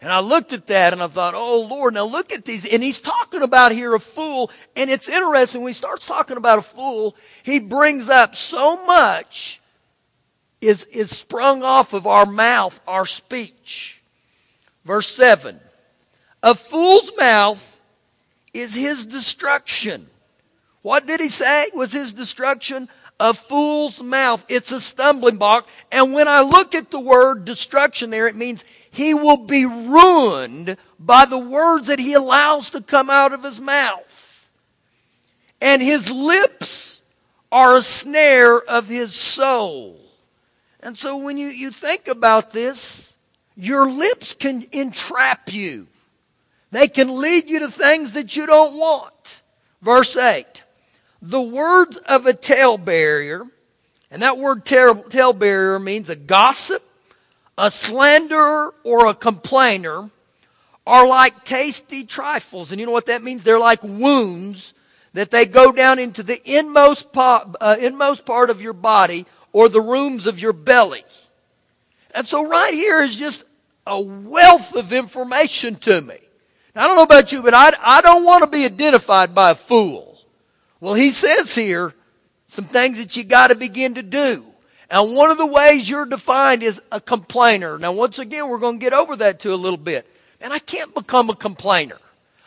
And 0.01 0.11
I 0.11 0.21
looked 0.21 0.53
at 0.53 0.67
that 0.69 0.93
and 0.93 1.03
I 1.03 1.09
thought, 1.09 1.35
oh 1.35 1.61
Lord, 1.63 1.95
now 1.95 2.05
look 2.05 2.33
at 2.33 2.45
these. 2.45 2.65
And 2.65 2.83
he's 2.83 3.01
talking 3.01 3.43
about 3.43 3.73
here 3.73 3.95
a 3.95 4.01
fool. 4.01 4.51
And 4.75 4.89
it's 4.89 5.09
interesting 5.09 5.61
when 5.61 5.71
he 5.71 5.75
starts 5.75 6.07
talking 6.07 6.39
about 6.39 6.59
a 6.59 6.63
fool, 6.63 7.17
he 7.43 7.61
brings 7.61 8.09
up 8.09 8.35
so 8.35 8.85
much 8.87 9.61
is, 10.61 10.85
is 10.85 11.11
sprung 11.11 11.63
off 11.63 11.93
of 11.93 12.07
our 12.07 12.27
mouth, 12.27 12.81
our 12.87 13.07
speech. 13.07 14.03
Verse 14.85 15.09
7. 15.09 15.59
A 16.43 16.55
fool's 16.55 17.13
mouth 17.19 17.80
is 18.53 18.75
his 18.75 19.07
destruction. 19.07 20.09
What 20.83 21.07
did 21.07 21.21
he 21.21 21.29
say 21.29 21.67
was 21.75 21.93
his 21.93 22.13
destruction? 22.13 22.89
A 23.19 23.35
fool's 23.35 24.03
mouth. 24.03 24.45
It's 24.49 24.73
a 24.73 24.81
stumbling 24.81 25.37
block. 25.37 25.69
And 25.93 26.15
when 26.15 26.27
I 26.27 26.41
look 26.41 26.75
at 26.75 26.91
the 26.91 27.01
word 27.01 27.45
destruction 27.45 28.11
there, 28.11 28.27
it 28.27 28.37
means 28.37 28.65
he 28.91 29.13
will 29.13 29.37
be 29.37 29.67
ruined 29.67 30.77
by 30.99 31.27
the 31.27 31.39
words 31.39 31.89
that 31.89 31.99
he 31.99 32.15
allows 32.15 32.71
to 32.71 32.81
come 32.81 33.11
out 33.11 33.33
of 33.33 33.45
his 33.45 33.61
mouth. 33.61 34.51
And 35.61 35.83
his 35.83 36.11
lips 36.11 37.03
are 37.53 37.77
a 37.77 37.83
snare 37.83 38.59
of 38.59 38.89
his 38.89 39.15
soul. 39.15 40.01
And 40.81 40.97
so 40.97 41.17
when 41.19 41.37
you, 41.37 41.49
you 41.49 41.71
think 41.71 42.09
about 42.09 42.53
this, 42.53 43.13
your 43.55 43.91
lips 43.91 44.35
can 44.35 44.67
entrap 44.73 45.53
you. 45.53 45.89
They 46.71 46.89
can 46.89 47.21
lead 47.21 47.51
you 47.51 47.61
to 47.61 47.69
things 47.69 48.13
that 48.13 48.37
you 48.37 48.47
don't 48.47 48.75
want. 48.75 49.43
Verse 49.83 50.17
8. 50.17 50.63
The 51.23 51.41
words 51.41 51.97
of 51.99 52.27
a 52.27 52.33
talebearer, 52.33 53.47
and 54.11 54.23
that 54.23 54.39
word 54.39 54.65
talebearer 54.65 55.79
means 55.79 56.09
a 56.09 56.17
gossip, 56.17 56.83
a 57.59 57.71
slanderer, 57.71 58.75
or 58.85 59.07
a 59.07 59.15
complainer, 59.15 60.11
are 60.87 61.07
like 61.07 61.45
tasty 61.45 62.05
trifles. 62.05 62.73
And 62.73 62.81
you 62.81 62.87
know 62.87 62.93
what 62.93 63.07
that 63.07 63.23
means? 63.23 63.43
They're 63.43 63.59
like 63.59 63.83
wounds 63.83 64.73
that 65.13 65.31
they 65.31 65.45
go 65.45 65.73
down 65.73 65.99
into 65.99 66.23
the 66.23 66.41
inmost 66.45 67.09
uh, 67.17 67.77
inmost 67.79 68.25
part 68.25 68.49
of 68.49 68.63
your 68.63 68.73
body 68.73 69.27
or 69.53 69.69
the 69.69 69.81
rooms 69.81 70.27
of 70.27 70.41
your 70.41 70.53
belly. 70.53 71.05
And 72.15 72.27
so 72.27 72.49
right 72.49 72.73
here 72.73 73.03
is 73.03 73.17
just 73.17 73.45
a 73.87 74.01
wealth 74.01 74.75
of 74.75 74.93
information 74.93 75.75
to 75.77 76.01
me. 76.01 76.19
Now, 76.75 76.85
I 76.85 76.87
don't 76.87 76.97
know 76.97 77.03
about 77.03 77.33
you, 77.33 77.43
but 77.43 77.55
I, 77.55 77.73
I 77.81 78.01
don't 78.01 78.25
want 78.25 78.45
to 78.45 78.47
be 78.47 78.65
identified 78.65 79.35
by 79.35 79.51
a 79.51 79.55
fool. 79.55 80.19
Well, 80.81 80.95
he 80.95 81.11
says 81.11 81.55
here 81.55 81.95
some 82.47 82.65
things 82.65 82.99
that 82.99 83.17
you 83.17 83.25
got 83.25 83.49
to 83.49 83.55
begin 83.55 83.95
to 83.95 84.03
do. 84.03 84.45
And 84.91 85.15
one 85.15 85.31
of 85.31 85.39
the 85.39 85.47
ways 85.47 85.89
you're 85.89 86.07
defined 86.07 86.63
is 86.63 86.83
a 86.91 87.01
complainer. 87.01 87.79
Now, 87.79 87.93
once 87.93 88.19
again, 88.19 88.49
we're 88.49 88.59
going 88.59 88.79
to 88.79 88.85
get 88.85 88.93
over 88.93 89.15
that 89.17 89.41
to 89.41 89.55
a 89.55 89.57
little 89.57 89.79
bit. 89.79 90.07
And 90.41 90.53
I 90.53 90.59
can't 90.59 90.95
become 90.95 91.31
a 91.31 91.37
complainer. 91.37 91.99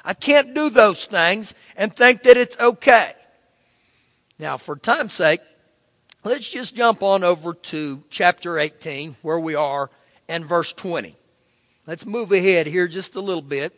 I 0.03 0.13
can't 0.13 0.53
do 0.53 0.69
those 0.69 1.05
things 1.05 1.55
and 1.77 1.95
think 1.95 2.23
that 2.23 2.35
it's 2.35 2.59
okay. 2.59 3.13
Now, 4.37 4.57
for 4.57 4.75
time's 4.75 5.13
sake, 5.13 5.39
let's 6.25 6.49
just 6.49 6.75
jump 6.75 7.01
on 7.01 7.23
over 7.23 7.53
to 7.53 8.03
chapter 8.09 8.59
18, 8.59 9.15
where 9.21 9.39
we 9.39 9.55
are, 9.55 9.89
and 10.27 10.45
verse 10.45 10.73
20. 10.73 11.15
Let's 11.87 12.05
move 12.05 12.31
ahead 12.33 12.67
here 12.67 12.89
just 12.89 13.15
a 13.15 13.21
little 13.21 13.41
bit. 13.41 13.73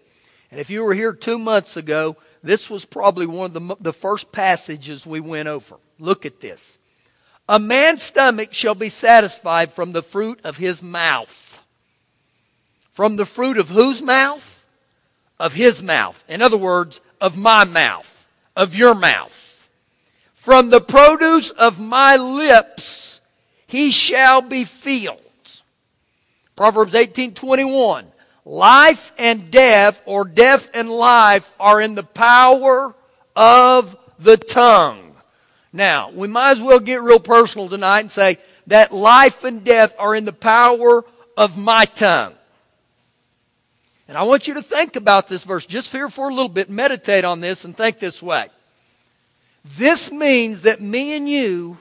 And 0.56 0.62
if 0.62 0.70
you 0.70 0.86
were 0.86 0.94
here 0.94 1.12
two 1.12 1.38
months 1.38 1.76
ago, 1.76 2.16
this 2.42 2.70
was 2.70 2.86
probably 2.86 3.26
one 3.26 3.48
of 3.48 3.54
the, 3.54 3.76
the 3.82 3.92
first 3.92 4.32
passages 4.32 5.06
we 5.06 5.20
went 5.20 5.50
over. 5.50 5.76
Look 6.00 6.26
at 6.26 6.40
this. 6.40 6.78
A 7.50 7.60
man's 7.60 8.04
stomach 8.04 8.54
shall 8.54 8.74
be 8.74 8.88
satisfied 8.88 9.70
from 9.70 9.92
the 9.92 10.02
fruit 10.02 10.40
of 10.46 10.56
his 10.56 10.82
mouth. 10.82 11.62
From 12.90 13.18
the 13.18 13.26
fruit 13.26 13.58
of 13.58 13.68
whose 13.68 14.02
mouth? 14.02 14.66
Of 15.42 15.56
his 15.56 15.84
mouth. 15.84 16.24
In 16.30 16.42
other 16.42 16.56
words, 16.56 17.02
of 17.20 17.36
my 17.36 17.66
mouth, 17.66 18.30
of 18.56 18.74
your 18.74 18.96
mouth. 18.96 19.70
From 20.34 20.70
the 20.70 20.80
produce 20.80 21.50
of 21.50 21.82
my 21.82 22.16
lips 22.16 23.20
he 23.68 23.92
shall 23.92 24.40
be 24.40 24.64
filled. 24.64 25.20
Proverbs 26.56 26.94
18:21 26.94 28.06
Life 28.46 29.12
and 29.18 29.50
death 29.50 30.04
or 30.06 30.24
death 30.24 30.70
and 30.76 30.90
life 30.90 31.52
are 31.60 31.82
in 31.82 31.96
the 31.96 32.04
power 32.04 32.94
of 33.36 33.98
the 34.20 34.38
tongue. 34.38 35.16
Now, 35.74 36.12
we 36.12 36.28
might 36.28 36.52
as 36.52 36.62
well 36.62 36.80
get 36.80 37.02
real 37.02 37.20
personal 37.20 37.68
tonight 37.68 38.02
and 38.02 38.12
say 38.12 38.38
that 38.68 38.94
life 38.94 39.44
and 39.44 39.64
death 39.64 39.96
are 39.98 40.16
in 40.16 40.26
the 40.26 40.32
power 40.32 41.04
of 41.36 41.58
my 41.58 41.86
tongue. 41.86 42.34
And 44.08 44.16
I 44.18 44.24
want 44.24 44.48
you 44.48 44.54
to 44.54 44.62
think 44.62 44.96
about 44.96 45.28
this 45.28 45.44
verse 45.44 45.66
just 45.66 45.92
here 45.92 46.08
for 46.10 46.30
a 46.30 46.34
little 46.34 46.48
bit, 46.48 46.70
meditate 46.70 47.26
on 47.26 47.40
this, 47.40 47.66
and 47.66 47.76
think 47.76 47.98
this 47.98 48.22
way. 48.22 48.50
This 49.78 50.12
means 50.12 50.62
that 50.62 50.80
me 50.80 51.18
and 51.18 51.28
you, 51.28 51.78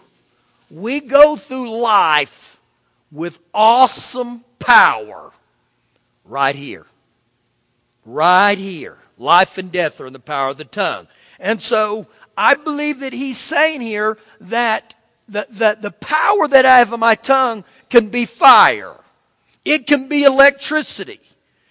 we 0.71 1.01
go 1.01 1.37
through 1.37 1.79
life 1.79 2.59
with 3.13 3.39
awesome 3.53 4.43
power 4.59 5.31
right 6.25 6.55
here. 6.55 6.87
Right 8.05 8.59
here. 8.59 8.99
Life 9.19 9.59
and 9.59 9.71
death 9.71 10.01
are 10.01 10.07
in 10.07 10.13
the 10.13 10.19
power 10.19 10.51
of 10.51 10.57
the 10.57 10.65
tongue. 10.65 11.07
And 11.39 11.63
so 11.63 12.07
I 12.37 12.55
believe 12.55 13.01
that 13.01 13.13
he's 13.13 13.39
saying 13.39 13.81
here 13.81 14.19
that 14.41 14.95
the, 15.29 15.47
the, 15.49 15.79
the 15.81 15.91
power 15.91 16.49
that 16.49 16.67
I 16.67 16.79
have 16.79 16.93
in 16.93 17.01
my 17.01 17.15
tongue 17.15 17.65
can 17.89 18.09
be 18.09 18.25
fire. 18.25 18.97
It 19.65 19.87
can 19.87 20.09
be 20.09 20.25
electricity. 20.25 21.21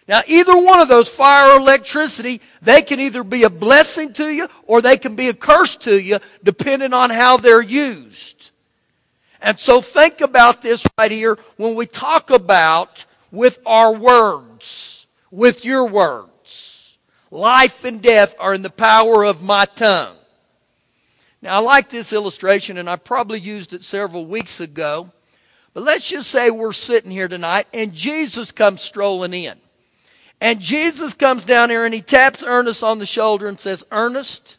Now, 0.07 0.21
either 0.27 0.57
one 0.57 0.79
of 0.79 0.89
those, 0.89 1.07
fire 1.07 1.51
or 1.51 1.59
electricity, 1.59 2.41
they 2.61 2.81
can 2.81 2.99
either 2.99 3.23
be 3.23 3.43
a 3.43 3.49
blessing 3.49 4.11
to 4.13 4.27
you 4.27 4.47
or 4.65 4.81
they 4.81 4.97
can 4.97 5.15
be 5.15 5.29
a 5.29 5.33
curse 5.33 5.77
to 5.77 5.97
you, 5.99 6.17
depending 6.43 6.93
on 6.93 7.09
how 7.09 7.37
they're 7.37 7.61
used. 7.61 8.51
And 9.41 9.59
so 9.59 9.81
think 9.81 10.21
about 10.21 10.61
this 10.61 10.85
right 10.97 11.11
here 11.11 11.37
when 11.57 11.75
we 11.75 11.85
talk 11.85 12.31
about 12.31 13.05
with 13.33 13.57
our 13.65 13.91
words, 13.91 15.07
with 15.31 15.65
your 15.65 15.85
words. 15.85 16.97
Life 17.31 17.83
and 17.83 18.01
death 18.01 18.35
are 18.39 18.53
in 18.53 18.61
the 18.61 18.69
power 18.69 19.23
of 19.25 19.41
my 19.41 19.65
tongue. 19.65 20.15
Now, 21.41 21.57
I 21.57 21.59
like 21.59 21.89
this 21.89 22.13
illustration, 22.13 22.77
and 22.77 22.87
I 22.87 22.95
probably 22.95 23.39
used 23.39 23.73
it 23.73 23.83
several 23.83 24.27
weeks 24.27 24.59
ago. 24.61 25.11
But 25.73 25.83
let's 25.83 26.07
just 26.07 26.29
say 26.29 26.51
we're 26.51 26.73
sitting 26.73 27.09
here 27.09 27.27
tonight, 27.27 27.67
and 27.73 27.91
Jesus 27.91 28.51
comes 28.51 28.81
strolling 28.83 29.33
in. 29.33 29.57
And 30.39 30.59
Jesus 30.59 31.13
comes 31.13 31.43
down 31.43 31.69
here 31.69 31.85
and 31.85 31.93
he 31.93 32.01
taps 32.01 32.43
Ernest 32.45 32.83
on 32.83 32.99
the 32.99 33.05
shoulder 33.05 33.47
and 33.47 33.57
says, 33.57 33.85
Ernest, 33.91 34.57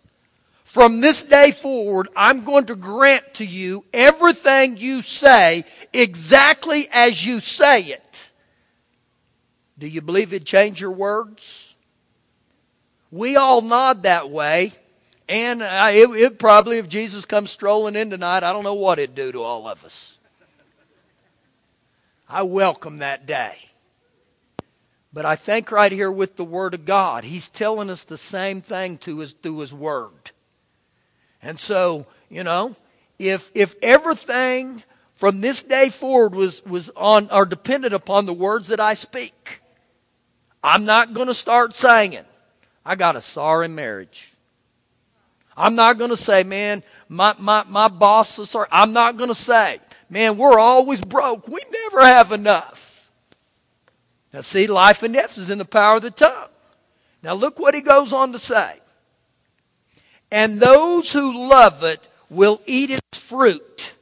from 0.64 1.00
this 1.00 1.22
day 1.22 1.50
forward, 1.50 2.08
I'm 2.16 2.42
going 2.42 2.64
to 2.66 2.74
grant 2.74 3.34
to 3.34 3.44
you 3.44 3.84
everything 3.92 4.78
you 4.78 5.02
say 5.02 5.64
exactly 5.92 6.88
as 6.90 7.24
you 7.24 7.38
say 7.38 7.82
it. 7.82 8.13
Do 9.78 9.88
you 9.88 10.00
believe 10.00 10.32
it'd 10.32 10.46
change 10.46 10.80
your 10.80 10.92
words? 10.92 11.74
We 13.10 13.36
all 13.36 13.60
nod 13.60 14.04
that 14.04 14.30
way. 14.30 14.72
And 15.28 15.62
uh, 15.62 15.88
it, 15.90 16.10
it 16.10 16.38
probably, 16.38 16.78
if 16.78 16.88
Jesus 16.88 17.24
comes 17.24 17.50
strolling 17.50 17.96
in 17.96 18.10
tonight, 18.10 18.42
I 18.42 18.52
don't 18.52 18.64
know 18.64 18.74
what 18.74 18.98
it'd 18.98 19.14
do 19.14 19.32
to 19.32 19.42
all 19.42 19.66
of 19.66 19.84
us. 19.84 20.18
I 22.28 22.42
welcome 22.42 22.98
that 22.98 23.26
day. 23.26 23.56
But 25.12 25.24
I 25.24 25.36
think 25.36 25.70
right 25.70 25.92
here 25.92 26.10
with 26.10 26.36
the 26.36 26.44
Word 26.44 26.74
of 26.74 26.84
God, 26.84 27.24
He's 27.24 27.48
telling 27.48 27.88
us 27.88 28.04
the 28.04 28.18
same 28.18 28.60
thing 28.60 28.98
to 28.98 29.20
his, 29.20 29.32
through 29.32 29.60
His 29.60 29.72
Word. 29.72 30.32
And 31.40 31.58
so, 31.58 32.06
you 32.28 32.42
know, 32.42 32.74
if, 33.18 33.52
if 33.54 33.76
everything 33.80 34.82
from 35.12 35.40
this 35.40 35.62
day 35.62 35.88
forward 35.88 36.34
was, 36.34 36.64
was 36.66 36.90
on, 36.96 37.28
or 37.30 37.46
dependent 37.46 37.94
upon 37.94 38.26
the 38.26 38.32
words 38.32 38.68
that 38.68 38.80
I 38.80 38.94
speak, 38.94 39.62
I'm 40.64 40.86
not 40.86 41.12
going 41.12 41.26
to 41.26 41.34
start 41.34 41.74
saying, 41.74 42.18
I 42.86 42.94
got 42.94 43.16
a 43.16 43.20
sorry 43.20 43.68
marriage. 43.68 44.32
I'm 45.54 45.74
not 45.74 45.98
going 45.98 46.08
to 46.08 46.16
say, 46.16 46.42
man, 46.42 46.82
my, 47.06 47.34
my, 47.38 47.64
my 47.68 47.88
boss 47.88 48.38
is 48.38 48.48
sorry. 48.48 48.66
I'm 48.72 48.94
not 48.94 49.18
going 49.18 49.28
to 49.28 49.34
say, 49.34 49.78
man, 50.08 50.38
we're 50.38 50.58
always 50.58 51.02
broke. 51.02 51.46
We 51.46 51.60
never 51.70 52.00
have 52.00 52.32
enough. 52.32 53.10
Now, 54.32 54.40
see, 54.40 54.66
life 54.66 55.02
and 55.02 55.12
death 55.12 55.36
is 55.36 55.50
in 55.50 55.58
the 55.58 55.66
power 55.66 55.96
of 55.96 56.02
the 56.02 56.10
tongue. 56.10 56.48
Now, 57.22 57.34
look 57.34 57.58
what 57.58 57.74
he 57.74 57.82
goes 57.82 58.14
on 58.14 58.32
to 58.32 58.38
say. 58.38 58.80
And 60.30 60.58
those 60.58 61.12
who 61.12 61.48
love 61.48 61.84
it 61.84 62.00
will 62.30 62.60
eat 62.66 62.90
its 62.90 63.18
fruit. 63.18 63.93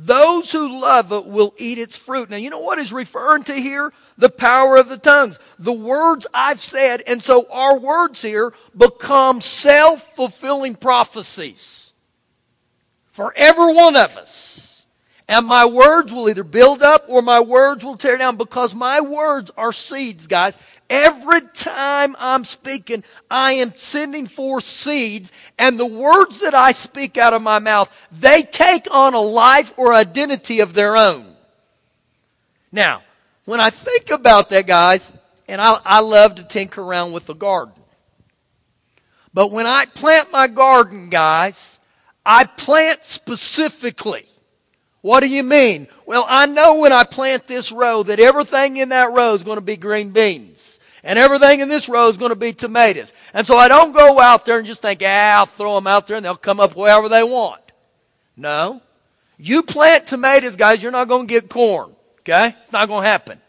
Those 0.00 0.52
who 0.52 0.80
love 0.80 1.10
it 1.10 1.26
will 1.26 1.54
eat 1.58 1.78
its 1.78 1.98
fruit. 1.98 2.30
Now, 2.30 2.36
you 2.36 2.50
know 2.50 2.60
what 2.60 2.78
is 2.78 2.92
referring 2.92 3.42
to 3.44 3.54
here? 3.54 3.92
The 4.16 4.28
power 4.28 4.76
of 4.76 4.88
the 4.88 4.96
tongues. 4.96 5.40
The 5.58 5.72
words 5.72 6.24
I've 6.32 6.60
said, 6.60 7.02
and 7.04 7.20
so 7.20 7.50
our 7.50 7.76
words 7.80 8.22
here 8.22 8.52
become 8.76 9.40
self 9.40 10.14
fulfilling 10.14 10.76
prophecies 10.76 11.92
for 13.10 13.32
every 13.34 13.74
one 13.74 13.96
of 13.96 14.16
us. 14.16 14.86
And 15.26 15.46
my 15.46 15.66
words 15.66 16.12
will 16.12 16.30
either 16.30 16.44
build 16.44 16.80
up 16.80 17.06
or 17.08 17.20
my 17.20 17.40
words 17.40 17.84
will 17.84 17.96
tear 17.96 18.16
down 18.16 18.36
because 18.36 18.76
my 18.76 19.00
words 19.00 19.50
are 19.56 19.72
seeds, 19.72 20.28
guys. 20.28 20.56
Every 20.90 21.42
time 21.52 22.16
I'm 22.18 22.44
speaking, 22.44 23.04
I 23.30 23.54
am 23.54 23.74
sending 23.76 24.26
forth 24.26 24.64
seeds, 24.64 25.30
and 25.58 25.78
the 25.78 25.86
words 25.86 26.40
that 26.40 26.54
I 26.54 26.72
speak 26.72 27.18
out 27.18 27.34
of 27.34 27.42
my 27.42 27.58
mouth, 27.58 27.94
they 28.10 28.42
take 28.42 28.86
on 28.90 29.12
a 29.12 29.20
life 29.20 29.74
or 29.76 29.92
identity 29.92 30.60
of 30.60 30.72
their 30.72 30.96
own. 30.96 31.36
Now, 32.72 33.02
when 33.44 33.60
I 33.60 33.70
think 33.70 34.10
about 34.10 34.48
that, 34.50 34.66
guys, 34.66 35.12
and 35.46 35.60
I, 35.60 35.78
I 35.84 36.00
love 36.00 36.36
to 36.36 36.42
tinker 36.42 36.82
around 36.82 37.12
with 37.12 37.26
the 37.26 37.34
garden. 37.34 37.74
But 39.34 39.50
when 39.50 39.66
I 39.66 39.84
plant 39.86 40.32
my 40.32 40.48
garden, 40.48 41.10
guys, 41.10 41.78
I 42.24 42.44
plant 42.44 43.04
specifically. 43.04 44.26
What 45.00 45.20
do 45.20 45.28
you 45.28 45.42
mean? 45.42 45.86
Well, 46.06 46.24
I 46.28 46.46
know 46.46 46.76
when 46.76 46.92
I 46.92 47.04
plant 47.04 47.46
this 47.46 47.70
row 47.72 48.02
that 48.02 48.20
everything 48.20 48.78
in 48.78 48.88
that 48.88 49.12
row 49.12 49.34
is 49.34 49.42
going 49.42 49.58
to 49.58 49.62
be 49.62 49.76
green 49.76 50.10
beans. 50.10 50.77
And 51.02 51.18
everything 51.18 51.60
in 51.60 51.68
this 51.68 51.88
row 51.88 52.08
is 52.08 52.16
going 52.16 52.30
to 52.30 52.36
be 52.36 52.52
tomatoes. 52.52 53.12
And 53.32 53.46
so 53.46 53.56
I 53.56 53.68
don't 53.68 53.92
go 53.92 54.18
out 54.18 54.44
there 54.44 54.58
and 54.58 54.66
just 54.66 54.82
think, 54.82 55.00
ah, 55.04 55.38
I'll 55.38 55.46
throw 55.46 55.74
them 55.76 55.86
out 55.86 56.06
there 56.06 56.16
and 56.16 56.24
they'll 56.24 56.36
come 56.36 56.60
up 56.60 56.74
wherever 56.74 57.08
they 57.08 57.22
want. 57.22 57.62
No. 58.36 58.82
You 59.38 59.62
plant 59.62 60.06
tomatoes, 60.06 60.56
guys, 60.56 60.82
you're 60.82 60.92
not 60.92 61.08
going 61.08 61.26
to 61.26 61.32
get 61.32 61.48
corn. 61.48 61.94
Okay? 62.20 62.54
It's 62.62 62.72
not 62.72 62.88
going 62.88 63.04
to 63.04 63.08
happen. 63.08 63.40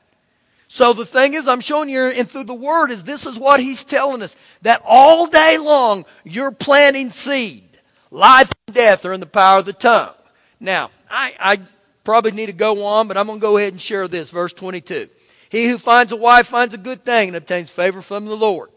So 0.67 0.93
the 0.93 1.05
thing 1.05 1.33
is, 1.33 1.47
I'm 1.47 1.61
showing 1.61 1.89
you 1.89 2.01
and 2.01 2.29
through 2.29 2.43
the 2.43 2.53
word 2.53 2.91
is 2.91 3.03
this 3.03 3.25
is 3.25 3.39
what 3.39 3.59
he's 3.59 3.83
telling 3.83 4.21
us. 4.21 4.35
That 4.61 4.83
all 4.85 5.25
day 5.25 5.57
long 5.57 6.05
you're 6.23 6.51
planting 6.51 7.09
seed. 7.09 7.63
Life 8.11 8.51
and 8.67 8.75
death 8.75 9.03
are 9.05 9.13
in 9.13 9.19
the 9.19 9.25
power 9.25 9.59
of 9.59 9.65
the 9.65 9.73
tongue. 9.73 10.13
Now, 10.59 10.91
I, 11.09 11.33
I 11.39 11.59
probably 12.03 12.31
need 12.31 12.47
to 12.47 12.53
go 12.53 12.85
on, 12.85 13.07
but 13.07 13.17
I'm 13.17 13.25
going 13.25 13.39
to 13.39 13.41
go 13.41 13.57
ahead 13.57 13.73
and 13.73 13.81
share 13.81 14.07
this. 14.07 14.29
Verse 14.29 14.53
22. 14.53 15.09
He 15.49 15.67
who 15.67 15.77
finds 15.77 16.11
a 16.11 16.15
wife 16.15 16.47
finds 16.47 16.73
a 16.73 16.77
good 16.77 17.03
thing 17.03 17.29
and 17.29 17.37
obtains 17.37 17.71
favor 17.71 18.01
from 18.01 18.25
the 18.25 18.37
Lord. 18.37 18.69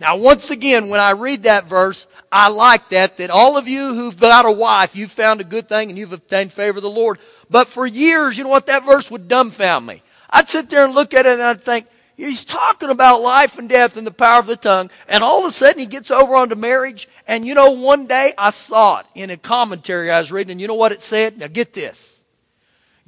Now, 0.00 0.16
once 0.16 0.50
again, 0.50 0.90
when 0.90 1.00
I 1.00 1.10
read 1.10 1.42
that 1.42 1.64
verse, 1.64 2.06
I 2.30 2.50
like 2.50 2.90
that, 2.90 3.16
that 3.16 3.30
all 3.30 3.56
of 3.56 3.66
you 3.66 3.94
who've 3.94 4.16
got 4.16 4.46
a 4.46 4.52
wife, 4.52 4.94
you've 4.94 5.10
found 5.10 5.40
a 5.40 5.44
good 5.44 5.68
thing 5.68 5.88
and 5.88 5.98
you've 5.98 6.12
obtained 6.12 6.52
favor 6.52 6.78
of 6.78 6.82
the 6.82 6.90
Lord. 6.90 7.18
But 7.50 7.66
for 7.66 7.86
years, 7.86 8.38
you 8.38 8.44
know 8.44 8.50
what, 8.50 8.66
that 8.66 8.84
verse 8.84 9.10
would 9.10 9.26
dumbfound 9.26 9.86
me. 9.86 10.02
I'd 10.30 10.48
sit 10.48 10.70
there 10.70 10.84
and 10.84 10.94
look 10.94 11.14
at 11.14 11.26
it 11.26 11.32
and 11.32 11.42
I'd 11.42 11.62
think, 11.62 11.86
he's 12.16 12.44
talking 12.44 12.90
about 12.90 13.22
life 13.22 13.58
and 13.58 13.68
death 13.68 13.96
and 13.96 14.06
the 14.06 14.12
power 14.12 14.38
of 14.38 14.46
the 14.46 14.56
tongue. 14.56 14.90
And 15.08 15.24
all 15.24 15.40
of 15.40 15.46
a 15.46 15.50
sudden 15.50 15.80
he 15.80 15.86
gets 15.86 16.10
over 16.10 16.36
onto 16.36 16.54
marriage. 16.54 17.08
And 17.26 17.44
you 17.44 17.54
know, 17.54 17.70
one 17.70 18.06
day 18.06 18.34
I 18.38 18.50
saw 18.50 19.00
it 19.00 19.06
in 19.16 19.30
a 19.30 19.36
commentary 19.36 20.12
I 20.12 20.20
was 20.20 20.30
reading. 20.30 20.52
And 20.52 20.60
you 20.60 20.68
know 20.68 20.74
what 20.74 20.92
it 20.92 21.02
said? 21.02 21.38
Now 21.38 21.48
get 21.48 21.72
this. 21.72 22.17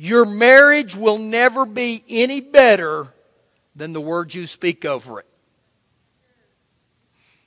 Your 0.02 0.24
marriage 0.24 0.96
will 0.96 1.18
never 1.18 1.66
be 1.66 2.02
any 2.08 2.40
better 2.40 3.08
than 3.76 3.92
the 3.92 4.00
words 4.00 4.34
you 4.34 4.46
speak 4.46 4.86
over 4.86 5.20
it. 5.20 5.26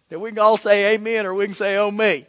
That 0.09 0.19
we 0.19 0.29
can 0.29 0.37
all 0.37 0.57
say 0.57 0.93
amen 0.93 1.25
or 1.25 1.33
we 1.33 1.45
can 1.45 1.55
say 1.55 1.77
oh 1.77 1.89
me. 1.89 2.27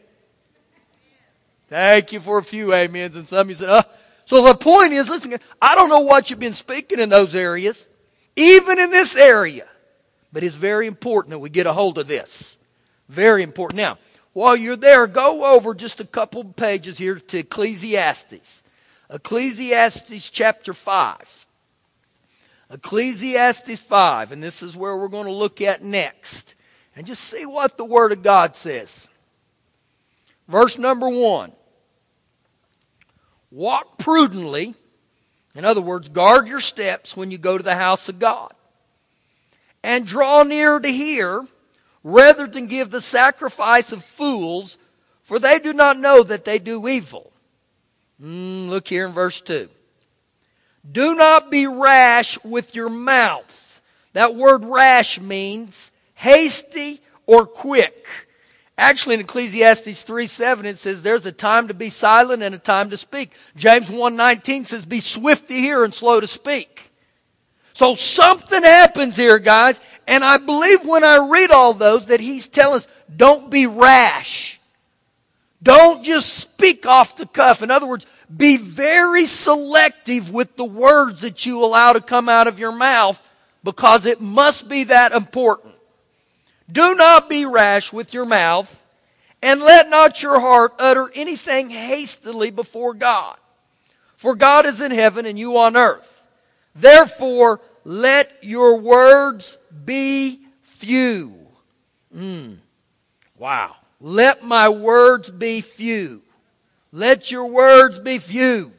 Thank 1.69 2.13
you 2.13 2.21
for 2.21 2.39
a 2.39 2.43
few 2.43 2.73
amens. 2.73 3.17
And 3.17 3.29
some 3.29 3.51
you 3.51 3.55
said, 3.55 3.69
uh, 3.69 3.83
so 4.25 4.43
the 4.43 4.55
point 4.55 4.95
is, 4.95 5.11
listen, 5.11 5.39
I 5.61 5.75
don't 5.75 5.91
know 5.91 6.01
what 6.01 6.31
you've 6.31 6.41
been 6.41 6.55
speaking 6.55 7.01
in 7.01 7.11
those 7.11 7.35
areas, 7.35 7.91
even 8.35 8.79
in 8.79 8.91
this 8.91 9.17
area, 9.17 9.69
but 10.33 10.43
it's 10.43 10.55
very 10.55 10.87
important 10.87 11.33
that 11.33 11.39
we 11.39 11.51
get 11.51 11.67
a 11.67 11.75
hold 11.75 11.99
of 11.99 12.07
this. 12.07 12.57
Very 13.11 13.43
important. 13.43 13.77
Now, 13.77 13.99
while 14.33 14.57
you're 14.57 14.75
there, 14.75 15.07
go 15.07 15.45
over 15.55 15.75
just 15.75 16.01
a 16.01 16.07
couple 16.07 16.45
pages 16.45 16.97
here 16.97 17.17
to 17.17 17.39
Ecclesiastes. 17.41 18.63
Ecclesiastes 19.11 20.31
chapter 20.31 20.73
5. 20.73 21.47
Ecclesiastes 22.71 23.81
5, 23.81 24.33
and 24.33 24.43
this 24.43 24.63
is 24.63 24.77
where 24.77 24.97
we're 24.97 25.09
going 25.09 25.27
to 25.27 25.33
look 25.33 25.61
at 25.61 25.85
next. 25.85 26.55
And 26.97 27.07
just 27.07 27.25
see 27.25 27.45
what 27.45 27.77
the 27.77 27.85
Word 27.85 28.13
of 28.13 28.23
God 28.23 28.57
says. 28.57 29.09
Verse 30.49 30.79
number 30.79 31.09
1. 31.09 31.53
Walk 33.51 33.99
prudently. 33.99 34.75
In 35.55 35.65
other 35.65 35.81
words, 35.81 36.09
guard 36.09 36.49
your 36.49 36.61
steps 36.61 37.17
when 37.17 37.31
you 37.31 37.39
go 37.39 37.57
to 37.57 37.65
the 37.65 37.77
house 37.77 38.09
of 38.09 38.19
God. 38.19 38.53
And 39.83 40.07
draw 40.07 40.43
near 40.43 40.81
to 40.81 40.89
hear, 40.89 41.47
rather 42.03 42.47
than 42.47 42.67
give 42.67 42.91
the 42.91 43.01
sacrifice 43.01 43.93
of 43.93 44.03
fools, 44.03 44.79
for 45.23 45.39
they 45.39 45.59
do 45.59 45.73
not 45.73 45.99
know 45.99 46.23
that 46.23 46.45
they 46.45 46.59
do 46.59 46.89
evil. 46.89 47.31
Mm, 48.25 48.71
look 48.71 48.89
here 48.89 49.07
in 49.07 49.13
verse 49.13 49.41
2. 49.43 49.69
Do 50.91 51.15
not 51.15 51.51
be 51.51 51.67
rash 51.67 52.43
with 52.43 52.75
your 52.75 52.89
mouth. 52.89 53.83
That 54.15 54.35
word 54.35 54.65
rash 54.65 55.21
means 55.21 55.93
hasty 56.15 57.01
or 57.27 57.47
quick. 57.47 58.07
Actually, 58.77 59.15
in 59.15 59.21
Ecclesiastes 59.21 60.03
3 60.03 60.27
7, 60.27 60.67
it 60.67 60.79
says 60.79 61.03
there's 61.03 61.27
a 61.27 61.33
time 61.33 61.69
to 61.69 61.75
be 61.75 61.91
silent 61.91 62.43
and 62.43 62.55
a 62.55 62.59
time 62.59 62.91
to 62.91 62.97
speak. 62.97 63.33
James 63.57 63.91
1 63.91 64.17
19 64.17 64.65
says, 64.65 64.85
Be 64.85 65.01
swift 65.01 65.49
to 65.49 65.55
hear 65.55 65.85
and 65.85 65.95
slow 65.95 66.19
to 66.21 66.27
speak. 66.27 66.91
So 67.73 67.95
something 67.95 68.63
happens 68.63 69.17
here, 69.17 69.39
guys. 69.39 69.81
And 70.07 70.25
I 70.25 70.39
believe 70.39 70.87
when 70.87 71.05
I 71.05 71.29
read 71.31 71.51
all 71.51 71.75
those 71.75 72.07
that 72.07 72.21
he's 72.21 72.47
telling 72.47 72.77
us, 72.77 72.89
don't 73.15 73.51
be 73.51 73.67
rash. 73.67 74.61
Don't 75.63 76.05
just 76.05 76.35
speak 76.35 76.85
off 76.85 77.17
the 77.17 77.27
cuff. 77.27 77.63
In 77.63 77.71
other 77.71 77.87
words, 77.87 78.07
be 78.35 78.57
very 78.57 79.27
selective 79.27 80.31
with 80.33 80.57
the 80.57 80.65
words 80.65 81.21
that 81.21 81.45
you 81.45 81.65
allow 81.65 81.93
to 81.93 82.01
come 82.01 82.29
out 82.29 82.47
of 82.47 82.59
your 82.59 82.73
mouth 82.73 83.21
because 83.63 84.07
it 84.07 84.21
must 84.21 84.69
be 84.69 84.85
that 84.85 85.13
important. 85.13 85.75
Do 86.71 86.95
not 86.95 87.29
be 87.29 87.45
rash 87.45 87.93
with 87.93 88.15
your 88.15 88.25
mouth, 88.25 88.83
and 89.43 89.61
let 89.61 89.91
not 89.91 90.23
your 90.23 90.41
heart 90.41 90.73
utter 90.79 91.11
anything 91.15 91.71
hastily 91.71 92.51
before 92.51 92.95
God. 92.95 93.37
For 94.17 94.35
God 94.35 94.65
is 94.65 94.81
in 94.81 94.91
heaven 94.91 95.27
and 95.27 95.39
you 95.39 95.59
on 95.59 95.77
earth. 95.77 96.27
Therefore, 96.75 97.61
let 97.85 98.31
your 98.43 98.79
words 98.79 99.59
be 99.85 100.39
few. 100.63 101.37
Mm. 102.17 102.57
Wow. 103.37 103.77
Let 104.01 104.43
my 104.43 104.69
words 104.69 105.31
be 105.31 105.61
few. 105.61 106.23
Let 106.95 107.33
your 107.33 107.47
words 107.47 107.99
be 107.99 108.19
few. 108.19 108.71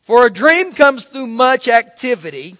For 0.00 0.26
a 0.26 0.30
dream 0.30 0.72
comes 0.72 1.04
through 1.04 1.28
much 1.28 1.68
activity 1.68 2.56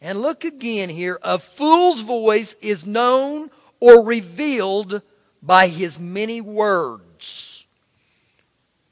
and 0.00 0.22
look 0.22 0.44
again 0.44 0.88
here. 0.88 1.18
A 1.20 1.38
fool's 1.38 2.00
voice 2.00 2.56
is 2.62 2.86
known 2.86 3.50
or 3.80 4.02
revealed 4.02 5.02
by 5.42 5.68
his 5.68 6.00
many 6.00 6.40
words. 6.40 7.66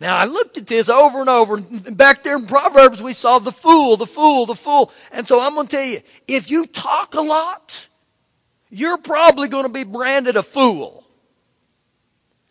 Now, 0.00 0.18
I 0.18 0.26
looked 0.26 0.58
at 0.58 0.66
this 0.66 0.90
over 0.90 1.22
and 1.22 1.30
over. 1.30 1.56
Back 1.92 2.24
there 2.24 2.36
in 2.36 2.46
Proverbs, 2.46 3.02
we 3.02 3.14
saw 3.14 3.38
the 3.38 3.52
fool, 3.52 3.96
the 3.96 4.04
fool, 4.04 4.44
the 4.44 4.54
fool. 4.54 4.92
And 5.12 5.26
so 5.26 5.40
I'm 5.40 5.54
going 5.54 5.66
to 5.66 5.76
tell 5.76 5.86
you, 5.86 6.00
if 6.28 6.50
you 6.50 6.66
talk 6.66 7.14
a 7.14 7.22
lot, 7.22 7.88
you're 8.68 8.98
probably 8.98 9.48
going 9.48 9.64
to 9.64 9.72
be 9.72 9.84
branded 9.84 10.36
a 10.36 10.42
fool. 10.42 11.03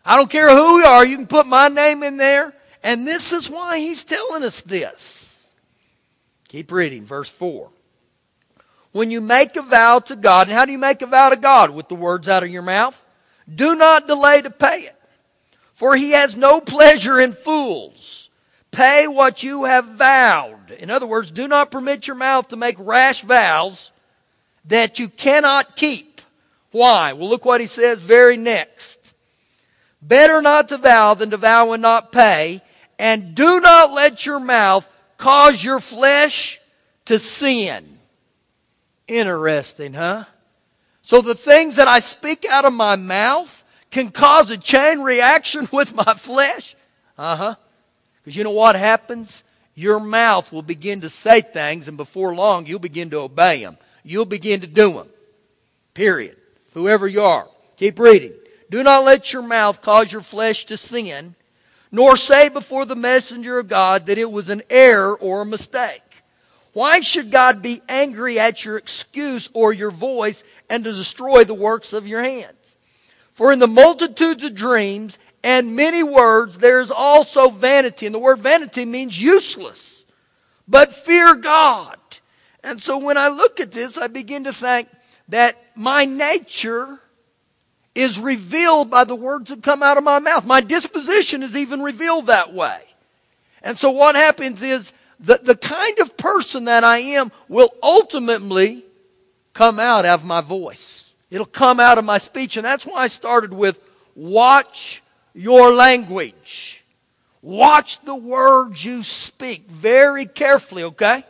I 0.05 0.17
don't 0.17 0.29
care 0.29 0.49
who 0.49 0.79
you 0.79 0.85
are, 0.85 1.05
you 1.05 1.17
can 1.17 1.27
put 1.27 1.47
my 1.47 1.67
name 1.67 2.03
in 2.03 2.17
there. 2.17 2.53
And 2.83 3.07
this 3.07 3.31
is 3.31 3.49
why 3.49 3.79
he's 3.79 4.03
telling 4.03 4.43
us 4.43 4.59
this. 4.61 5.47
Keep 6.49 6.71
reading, 6.71 7.05
verse 7.05 7.29
4 7.29 7.69
when 8.93 9.09
you 9.11 9.19
make 9.19 9.55
a 9.55 9.61
vow 9.61 9.99
to 9.99 10.15
God, 10.15 10.47
and 10.47 10.55
how 10.55 10.65
do 10.65 10.71
you 10.71 10.77
make 10.77 11.01
a 11.01 11.07
vow 11.07 11.29
to 11.29 11.35
God? 11.35 11.71
With 11.71 11.89
the 11.89 11.95
words 11.95 12.29
out 12.29 12.43
of 12.43 12.49
your 12.49 12.61
mouth? 12.61 13.03
Do 13.53 13.75
not 13.75 14.07
delay 14.07 14.41
to 14.41 14.49
pay 14.49 14.81
it, 14.81 14.95
for 15.73 15.95
he 15.95 16.11
has 16.11 16.37
no 16.37 16.61
pleasure 16.61 17.19
in 17.19 17.33
fools. 17.33 18.29
Pay 18.71 19.07
what 19.07 19.43
you 19.43 19.65
have 19.65 19.85
vowed. 19.85 20.71
In 20.71 20.89
other 20.89 21.05
words, 21.05 21.31
do 21.31 21.47
not 21.47 21.71
permit 21.71 22.07
your 22.07 22.15
mouth 22.15 22.47
to 22.49 22.55
make 22.55 22.75
rash 22.79 23.21
vows 23.21 23.91
that 24.65 24.97
you 24.97 25.09
cannot 25.09 25.75
keep. 25.75 26.21
Why? 26.71 27.13
Well, 27.13 27.29
look 27.29 27.45
what 27.45 27.61
he 27.61 27.67
says 27.67 27.99
very 27.99 28.37
next. 28.37 29.02
Better 30.05 30.41
not 30.41 30.67
to 30.67 30.77
vow 30.77 31.13
than 31.13 31.29
to 31.31 31.37
vow 31.37 31.71
and 31.71 31.81
not 31.81 32.11
pay, 32.11 32.61
and 32.99 33.33
do 33.35 33.61
not 33.61 33.93
let 33.93 34.25
your 34.25 34.39
mouth 34.39 34.87
cause 35.17 35.63
your 35.63 35.79
flesh 35.79 36.59
to 37.05 37.17
sin. 37.17 37.99
Interesting, 39.07 39.93
huh? 39.93 40.25
So 41.03 41.21
the 41.21 41.35
things 41.35 41.77
that 41.77 41.87
I 41.87 41.99
speak 41.99 42.45
out 42.45 42.65
of 42.65 42.73
my 42.73 42.97
mouth 42.97 43.63
can 43.91 44.09
cause 44.09 44.51
a 44.51 44.57
chain 44.57 44.99
reaction 44.99 45.69
with 45.71 45.95
my 45.95 46.13
flesh? 46.15 46.75
Uh 47.17 47.35
huh. 47.35 47.55
Because 48.21 48.35
you 48.35 48.43
know 48.43 48.51
what 48.51 48.75
happens? 48.75 49.43
Your 49.75 49.99
mouth 49.99 50.51
will 50.51 50.61
begin 50.61 51.01
to 51.01 51.09
say 51.09 51.41
things, 51.41 51.87
and 51.87 51.97
before 51.97 52.35
long, 52.35 52.65
you'll 52.65 52.79
begin 52.79 53.09
to 53.11 53.19
obey 53.19 53.63
them. 53.63 53.77
You'll 54.03 54.25
begin 54.25 54.61
to 54.61 54.67
do 54.67 54.93
them. 54.93 55.07
Period. 55.93 56.37
Whoever 56.73 57.07
you 57.07 57.23
are. 57.23 57.47
Keep 57.77 57.99
reading. 57.99 58.33
Do 58.73 58.81
not 58.81 59.05
let 59.05 59.31
your 59.31 59.43
mouth 59.43 59.83
cause 59.83 60.11
your 60.11 60.23
flesh 60.23 60.65
to 60.65 60.77
sin, 60.77 61.35
nor 61.91 62.17
say 62.17 62.49
before 62.49 62.85
the 62.85 62.95
messenger 62.95 63.59
of 63.59 63.67
God 63.67 64.07
that 64.07 64.17
it 64.17 64.31
was 64.31 64.49
an 64.49 64.63
error 64.67 65.13
or 65.13 65.43
a 65.43 65.45
mistake. 65.45 66.01
Why 66.71 66.99
should 67.01 67.29
God 67.29 67.61
be 67.61 67.83
angry 67.87 68.39
at 68.39 68.65
your 68.65 68.77
excuse 68.77 69.47
or 69.53 69.73
your 69.73 69.91
voice 69.91 70.43
and 70.71 70.83
to 70.85 70.91
destroy 70.91 71.43
the 71.43 71.53
works 71.53 71.93
of 71.93 72.07
your 72.07 72.23
hands? 72.23 72.73
For 73.31 73.53
in 73.53 73.59
the 73.59 73.67
multitudes 73.67 74.43
of 74.43 74.55
dreams 74.55 75.19
and 75.43 75.75
many 75.75 76.01
words, 76.01 76.57
there 76.57 76.79
is 76.79 76.89
also 76.89 77.51
vanity. 77.51 78.07
And 78.07 78.15
the 78.15 78.17
word 78.17 78.39
vanity 78.39 78.85
means 78.85 79.21
useless. 79.21 80.03
But 80.67 80.95
fear 80.95 81.35
God. 81.35 81.99
And 82.63 82.81
so 82.81 82.97
when 82.97 83.19
I 83.19 83.27
look 83.27 83.59
at 83.59 83.71
this, 83.71 83.99
I 83.99 84.07
begin 84.07 84.45
to 84.45 84.51
think 84.51 84.87
that 85.27 85.63
my 85.75 86.05
nature 86.05 86.99
is 87.95 88.19
revealed 88.19 88.89
by 88.89 89.03
the 89.03 89.15
words 89.15 89.49
that 89.49 89.61
come 89.61 89.83
out 89.83 89.97
of 89.97 90.03
my 90.03 90.19
mouth. 90.19 90.45
My 90.45 90.61
disposition 90.61 91.43
is 91.43 91.55
even 91.55 91.81
revealed 91.81 92.27
that 92.27 92.53
way. 92.53 92.81
And 93.61 93.77
so 93.77 93.91
what 93.91 94.15
happens 94.15 94.61
is 94.61 94.93
that 95.21 95.45
the 95.45 95.55
kind 95.55 95.99
of 95.99 96.17
person 96.17 96.65
that 96.65 96.83
I 96.83 96.97
am 96.99 97.31
will 97.47 97.69
ultimately 97.81 98.83
come 99.53 99.79
out 99.79 100.05
of 100.05 100.25
my 100.25 100.41
voice. 100.41 101.13
It'll 101.29 101.45
come 101.45 101.79
out 101.79 101.97
of 101.97 102.05
my 102.05 102.17
speech. 102.17 102.57
And 102.57 102.65
that's 102.65 102.85
why 102.85 103.03
I 103.03 103.07
started 103.07 103.53
with 103.53 103.79
watch 104.15 105.01
your 105.33 105.73
language. 105.73 106.83
Watch 107.41 107.99
the 108.01 108.15
words 108.15 108.83
you 108.83 109.03
speak 109.03 109.67
very 109.67 110.25
carefully, 110.25 110.83
okay? 110.83 111.23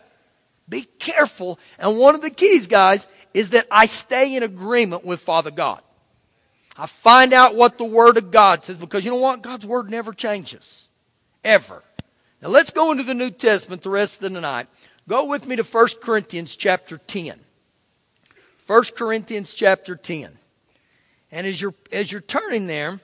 Be 0.69 0.87
careful. 0.99 1.59
And 1.77 1.97
one 1.97 2.15
of 2.15 2.21
the 2.21 2.29
keys, 2.29 2.67
guys, 2.67 3.07
is 3.33 3.51
that 3.51 3.67
I 3.69 3.85
stay 3.85 4.35
in 4.35 4.43
agreement 4.43 5.05
with 5.05 5.21
Father 5.21 5.51
God. 5.51 5.81
I 6.75 6.85
find 6.87 7.33
out 7.33 7.55
what 7.55 7.77
the 7.77 7.83
Word 7.83 8.17
of 8.17 8.31
God 8.31 8.65
says 8.65 8.77
because 8.77 9.05
you 9.05 9.11
know 9.11 9.17
what? 9.17 9.41
God's 9.41 9.65
Word 9.65 9.91
never 9.91 10.13
changes. 10.13 10.89
Ever. 11.43 11.83
Now 12.41 12.49
let's 12.49 12.71
go 12.71 12.91
into 12.91 13.03
the 13.03 13.13
New 13.13 13.29
Testament 13.29 13.81
the 13.81 13.89
rest 13.89 14.23
of 14.23 14.33
the 14.33 14.41
night. 14.41 14.67
Go 15.07 15.25
with 15.25 15.47
me 15.47 15.55
to 15.55 15.63
1 15.63 15.87
Corinthians 16.01 16.55
chapter 16.55 16.97
10. 16.97 17.39
1 18.65 18.83
Corinthians 18.95 19.53
chapter 19.53 19.95
10. 19.95 20.31
And 21.31 21.47
as 21.47 21.59
you're, 21.59 21.73
as 21.91 22.11
you're 22.11 22.21
turning 22.21 22.67
there, 22.67 22.99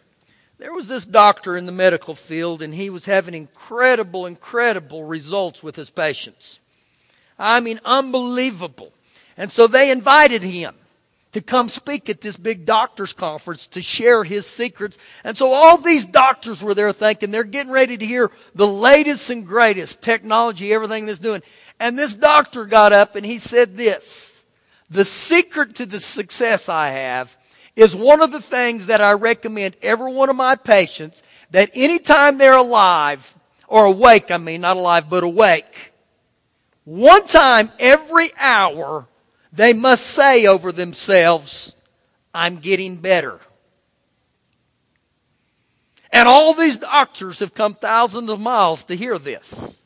there 0.58 0.74
was 0.74 0.88
this 0.88 1.06
doctor 1.06 1.58
in 1.58 1.66
the 1.66 1.72
medical 1.72 2.16
field, 2.16 2.62
and 2.62 2.74
he 2.74 2.90
was 2.90 3.06
having 3.06 3.34
incredible, 3.34 4.26
incredible 4.26 5.04
results 5.04 5.64
with 5.64 5.76
his 5.76 5.90
patients. 5.90 6.60
I 7.38 7.60
mean, 7.60 7.80
unbelievable. 7.86 8.92
And 9.38 9.52
so 9.52 9.68
they 9.68 9.90
invited 9.90 10.44
him 10.44 10.76
to 11.32 11.42
come 11.42 11.70
speak 11.70 12.10
at 12.10 12.22
this 12.22 12.38
big 12.38 12.66
doctors 12.66 13.14
conference 13.14 13.68
to 13.68 13.82
share 13.82 14.24
his 14.24 14.48
secrets. 14.48 14.98
And 15.24 15.38
so 15.38 15.54
all 15.54 15.78
these 15.78 16.06
doctors 16.06 16.62
were 16.62 16.74
there 16.74 16.92
thinking 16.92 17.32
they're 17.32 17.44
getting 17.44 17.72
ready 17.72 17.98
to 17.98 18.06
hear 18.06 18.32
the 18.56 18.68
latest 18.68 19.30
and 19.30 19.46
greatest 19.46 20.02
technology, 20.02 20.74
everything 20.74 21.06
that's 21.06 21.20
doing. 21.20 21.42
And 21.80 21.98
this 21.98 22.16
doctor 22.16 22.66
got 22.66 22.94
up 22.94 23.16
and 23.16 23.26
he 23.26 23.38
said 23.38 23.78
this, 23.78 24.44
the 24.90 25.06
secret 25.06 25.76
to 25.76 25.86
the 25.86 26.00
success 26.00 26.68
I 26.68 26.90
have 26.90 27.38
is 27.76 27.96
one 27.96 28.22
of 28.22 28.32
the 28.32 28.42
things 28.42 28.88
that 28.88 29.02
I 29.02 29.14
recommend 29.14 29.78
every 29.82 30.12
one 30.12 30.30
of 30.30 30.36
my 30.36 30.56
patients 30.56 31.22
that 31.52 31.70
anytime 31.74 32.38
they're 32.38 32.58
alive, 32.58 33.36
or 33.68 33.86
awake, 33.86 34.32
I 34.32 34.38
mean, 34.38 34.62
not 34.62 34.78
alive, 34.78 35.10
but 35.10 35.24
awake, 35.24 35.94
one 36.86 37.26
time 37.26 37.72
every 37.78 38.32
hour, 38.38 39.06
they 39.52 39.74
must 39.74 40.06
say 40.06 40.46
over 40.46 40.72
themselves, 40.72 41.76
I'm 42.34 42.58
getting 42.58 42.98
better. 42.98 43.40
And 46.12 46.28
all 46.28 46.54
these 46.54 46.78
doctors 46.78 47.40
have 47.40 47.54
come 47.54 47.74
thousands 47.76 48.30
of 48.30 48.40
miles 48.40 48.84
to 48.86 48.96
hear 48.96 49.18
this. 49.18 49.80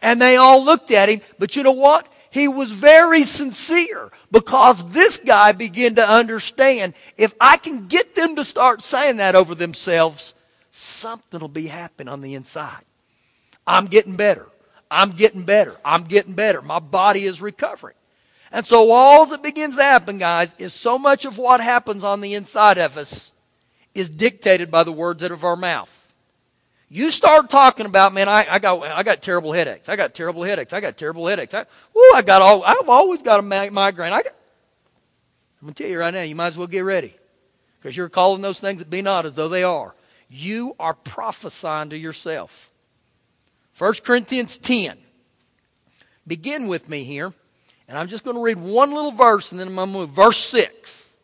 And 0.00 0.22
they 0.22 0.36
all 0.36 0.64
looked 0.64 0.90
at 0.90 1.08
him, 1.08 1.20
but 1.38 1.56
you 1.56 1.62
know 1.62 1.72
what? 1.72 2.06
He 2.30 2.46
was 2.46 2.72
very 2.72 3.22
sincere 3.22 4.10
because 4.30 4.86
this 4.90 5.16
guy 5.16 5.52
began 5.52 5.94
to 5.96 6.08
understand 6.08 6.94
if 7.16 7.34
I 7.40 7.56
can 7.56 7.88
get 7.88 8.14
them 8.14 8.36
to 8.36 8.44
start 8.44 8.82
saying 8.82 9.16
that 9.16 9.34
over 9.34 9.54
themselves, 9.54 10.34
something 10.70 11.40
will 11.40 11.48
be 11.48 11.66
happening 11.66 12.12
on 12.12 12.20
the 12.20 12.34
inside. 12.34 12.84
I'm 13.66 13.86
getting 13.86 14.16
better. 14.16 14.46
I'm 14.90 15.10
getting 15.10 15.42
better. 15.42 15.76
I'm 15.84 16.04
getting 16.04 16.34
better. 16.34 16.62
My 16.62 16.78
body 16.78 17.24
is 17.24 17.40
recovering. 17.40 17.96
And 18.50 18.66
so 18.66 18.90
all 18.90 19.26
that 19.26 19.42
begins 19.42 19.76
to 19.76 19.82
happen, 19.82 20.18
guys, 20.18 20.54
is 20.58 20.72
so 20.72 20.98
much 20.98 21.24
of 21.24 21.36
what 21.36 21.60
happens 21.60 22.02
on 22.02 22.20
the 22.20 22.34
inside 22.34 22.78
of 22.78 22.96
us 22.96 23.32
is 23.94 24.08
dictated 24.08 24.70
by 24.70 24.84
the 24.84 24.92
words 24.92 25.22
out 25.22 25.32
of 25.32 25.44
our 25.44 25.56
mouth. 25.56 26.12
You 26.88 27.10
start 27.10 27.50
talking 27.50 27.84
about, 27.84 28.14
man, 28.14 28.28
I, 28.28 28.46
I 28.48 28.58
got 28.58 28.82
I 28.82 29.02
got 29.02 29.20
terrible 29.20 29.52
headaches. 29.52 29.90
I 29.90 29.96
got 29.96 30.14
terrible 30.14 30.42
headaches. 30.42 30.72
I 30.72 30.80
got 30.80 30.96
terrible 30.96 31.26
headaches. 31.26 31.52
I, 31.52 31.66
whoo, 31.94 32.10
I 32.14 32.22
got 32.22 32.40
all 32.40 32.64
I've 32.64 32.88
always 32.88 33.20
got 33.20 33.40
a 33.40 33.42
migraine. 33.42 34.12
I 34.12 34.22
got, 34.22 34.32
I'm 35.60 35.66
gonna 35.66 35.74
tell 35.74 35.88
you 35.88 35.98
right 35.98 36.14
now, 36.14 36.22
you 36.22 36.34
might 36.34 36.46
as 36.46 36.56
well 36.56 36.66
get 36.66 36.80
ready. 36.80 37.14
Because 37.78 37.96
you're 37.96 38.08
calling 38.08 38.40
those 38.40 38.58
things 38.58 38.78
that 38.78 38.88
be 38.88 39.02
not 39.02 39.26
as 39.26 39.34
though 39.34 39.48
they 39.48 39.64
are. 39.64 39.94
You 40.30 40.74
are 40.80 40.94
prophesying 40.94 41.90
to 41.90 41.98
yourself. 41.98 42.70
1 43.76 43.94
Corinthians 44.04 44.58
10. 44.58 44.98
Begin 46.26 46.68
with 46.68 46.88
me 46.88 47.04
here. 47.04 47.32
And 47.88 47.96
I'm 47.96 48.08
just 48.08 48.22
going 48.22 48.36
to 48.36 48.42
read 48.42 48.58
one 48.58 48.92
little 48.92 49.12
verse 49.12 49.50
and 49.50 49.58
then 49.58 49.68
I'm 49.68 49.74
going 49.74 49.88
to 49.88 49.92
move. 49.92 50.10
Verse 50.10 50.38
6. 50.38 51.16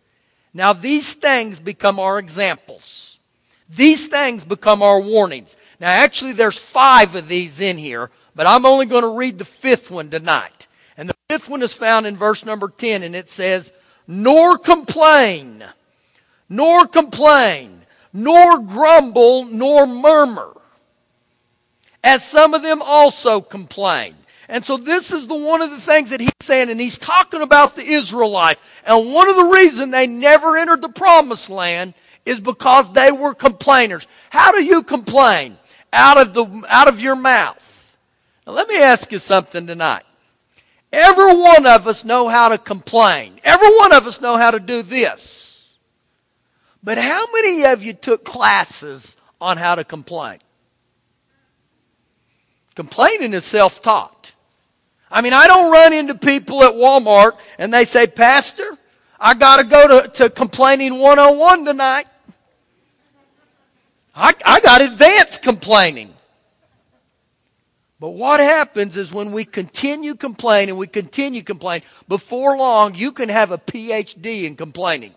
Now 0.55 0.73
these 0.73 1.13
things 1.13 1.61
become 1.61 1.99
our 1.99 2.19
examples. 2.19 3.19
These 3.69 4.07
things 4.07 4.45
become 4.45 4.83
our 4.83 5.01
warnings. 5.01 5.57
Now 5.81 5.89
actually 5.89 6.33
there's 6.33 6.57
five 6.57 7.15
of 7.15 7.29
these 7.29 7.61
in 7.61 7.77
here, 7.77 8.11
but 8.35 8.47
I'm 8.47 8.65
only 8.65 8.87
going 8.87 9.03
to 9.03 9.17
read 9.17 9.39
the 9.39 9.45
fifth 9.45 9.91
one 9.91 10.11
tonight. 10.11 10.67
And 10.97 11.09
the 11.09 11.15
fifth 11.29 11.49
one 11.49 11.63
is 11.63 11.75
found 11.75 12.07
in 12.07 12.17
verse 12.17 12.45
number 12.45 12.69
10 12.69 13.03
and 13.03 13.17
it 13.17 13.29
says, 13.29 13.73
Nor 14.07 14.59
complain, 14.59 15.65
nor 16.49 16.87
complain, 16.87 17.83
nor 18.13 18.61
grumble, 18.61 19.45
nor 19.47 19.87
murmur. 19.87 20.53
As 22.03 22.25
some 22.25 22.55
of 22.55 22.63
them 22.63 22.81
also 22.83 23.41
complained. 23.41 24.17
And 24.49 24.65
so 24.65 24.77
this 24.77 25.13
is 25.13 25.27
the 25.27 25.35
one 25.35 25.63
of 25.63 25.71
the 25.71 25.81
things 25.81 26.11
that 26.11 26.21
he's 26.21 26.31
saying, 26.43 26.71
and 26.71 26.81
he's 26.81 26.99
talking 26.99 27.43
about 27.43 27.77
the 27.77 27.83
Israelites. 27.83 28.61
And 28.85 29.13
one 29.13 29.29
of 29.29 29.37
the 29.37 29.45
reasons 29.45 29.93
they 29.93 30.07
never 30.07 30.57
entered 30.57 30.83
the 30.83 30.89
promised 30.89 31.49
land 31.49 31.95
is 32.27 32.41
because 32.41 32.93
they 32.93 33.11
were 33.13 33.35
complainers. 33.35 34.07
How 34.31 34.53
do 34.53 34.63
you 34.63 34.83
complain? 34.83 35.57
Out 35.93 36.19
of 36.19 36.35
the 36.35 36.65
out 36.69 36.89
of 36.89 37.01
your 37.01 37.17
mouth. 37.17 37.97
Now 38.47 38.53
let 38.53 38.69
me 38.69 38.81
ask 38.81 39.13
you 39.13 39.19
something 39.19 39.67
tonight. 39.67 40.05
Every 40.93 41.35
one 41.35 41.67
of 41.67 41.87
us 41.87 42.05
know 42.05 42.29
how 42.29 42.49
to 42.51 42.59
complain. 42.59 43.41
Every 43.43 43.75
one 43.77 43.93
of 43.93 44.07
us 44.07 44.21
know 44.21 44.37
how 44.37 44.51
to 44.51 44.61
do 44.61 44.83
this. 44.83 45.73
But 46.83 46.99
how 46.99 47.27
many 47.33 47.65
of 47.65 47.83
you 47.83 47.95
took 47.95 48.25
classes 48.25 49.17
on 49.41 49.57
how 49.57 49.75
to 49.75 49.85
complain? 49.85 50.39
Complaining 52.75 53.33
is 53.33 53.45
self-taught. 53.45 54.24
I 55.15 55.21
mean, 55.21 55.33
I 55.33 55.47
don't 55.47 55.71
run 55.71 55.93
into 55.93 56.17
people 56.17 56.65
at 56.65 56.73
Walmart 56.73 57.39
and 57.57 57.73
they 57.73 57.85
say, 57.85 58.09
Pastor, 58.09 58.77
I 59.21 59.35
got 59.35 59.59
to 59.59 59.65
go 59.65 60.01
to, 60.03 60.09
to 60.09 60.29
complaining 60.29 60.99
101 60.99 61.65
tonight. 61.65 62.07
I, 64.13 64.35
I 64.45 64.59
got 64.59 64.81
advanced 64.81 65.41
complaining. 65.41 66.13
But 68.01 68.11
what 68.11 68.41
happens 68.41 68.97
is 68.97 69.13
when 69.13 69.31
we 69.31 69.45
continue 69.45 70.17
complaining, 70.17 70.77
we 70.77 70.89
continue 70.89 71.45
complaining, 71.45 71.87
before 72.09 72.57
long 72.57 72.97
you 72.97 73.13
can 73.13 73.29
have 73.29 73.53
a 73.53 73.59
PhD 73.59 74.45
in 74.45 74.57
complaining. 74.57 75.15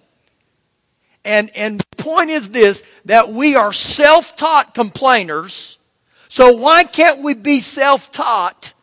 And, 1.25 1.49
and 1.55 1.79
the 1.79 2.03
point 2.03 2.29
is 2.29 2.51
this, 2.51 2.83
that 3.05 3.33
we 3.33 3.55
are 3.55 3.73
self-taught 3.73 4.75
complainers, 4.75 5.79
so 6.27 6.55
why 6.55 6.83
can't 6.83 7.23
we 7.23 7.33
be 7.33 7.61
self-taught 7.61 8.75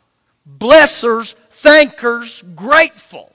blessers, 0.48 1.34
thankers, 1.50 2.42
grateful. 2.54 3.30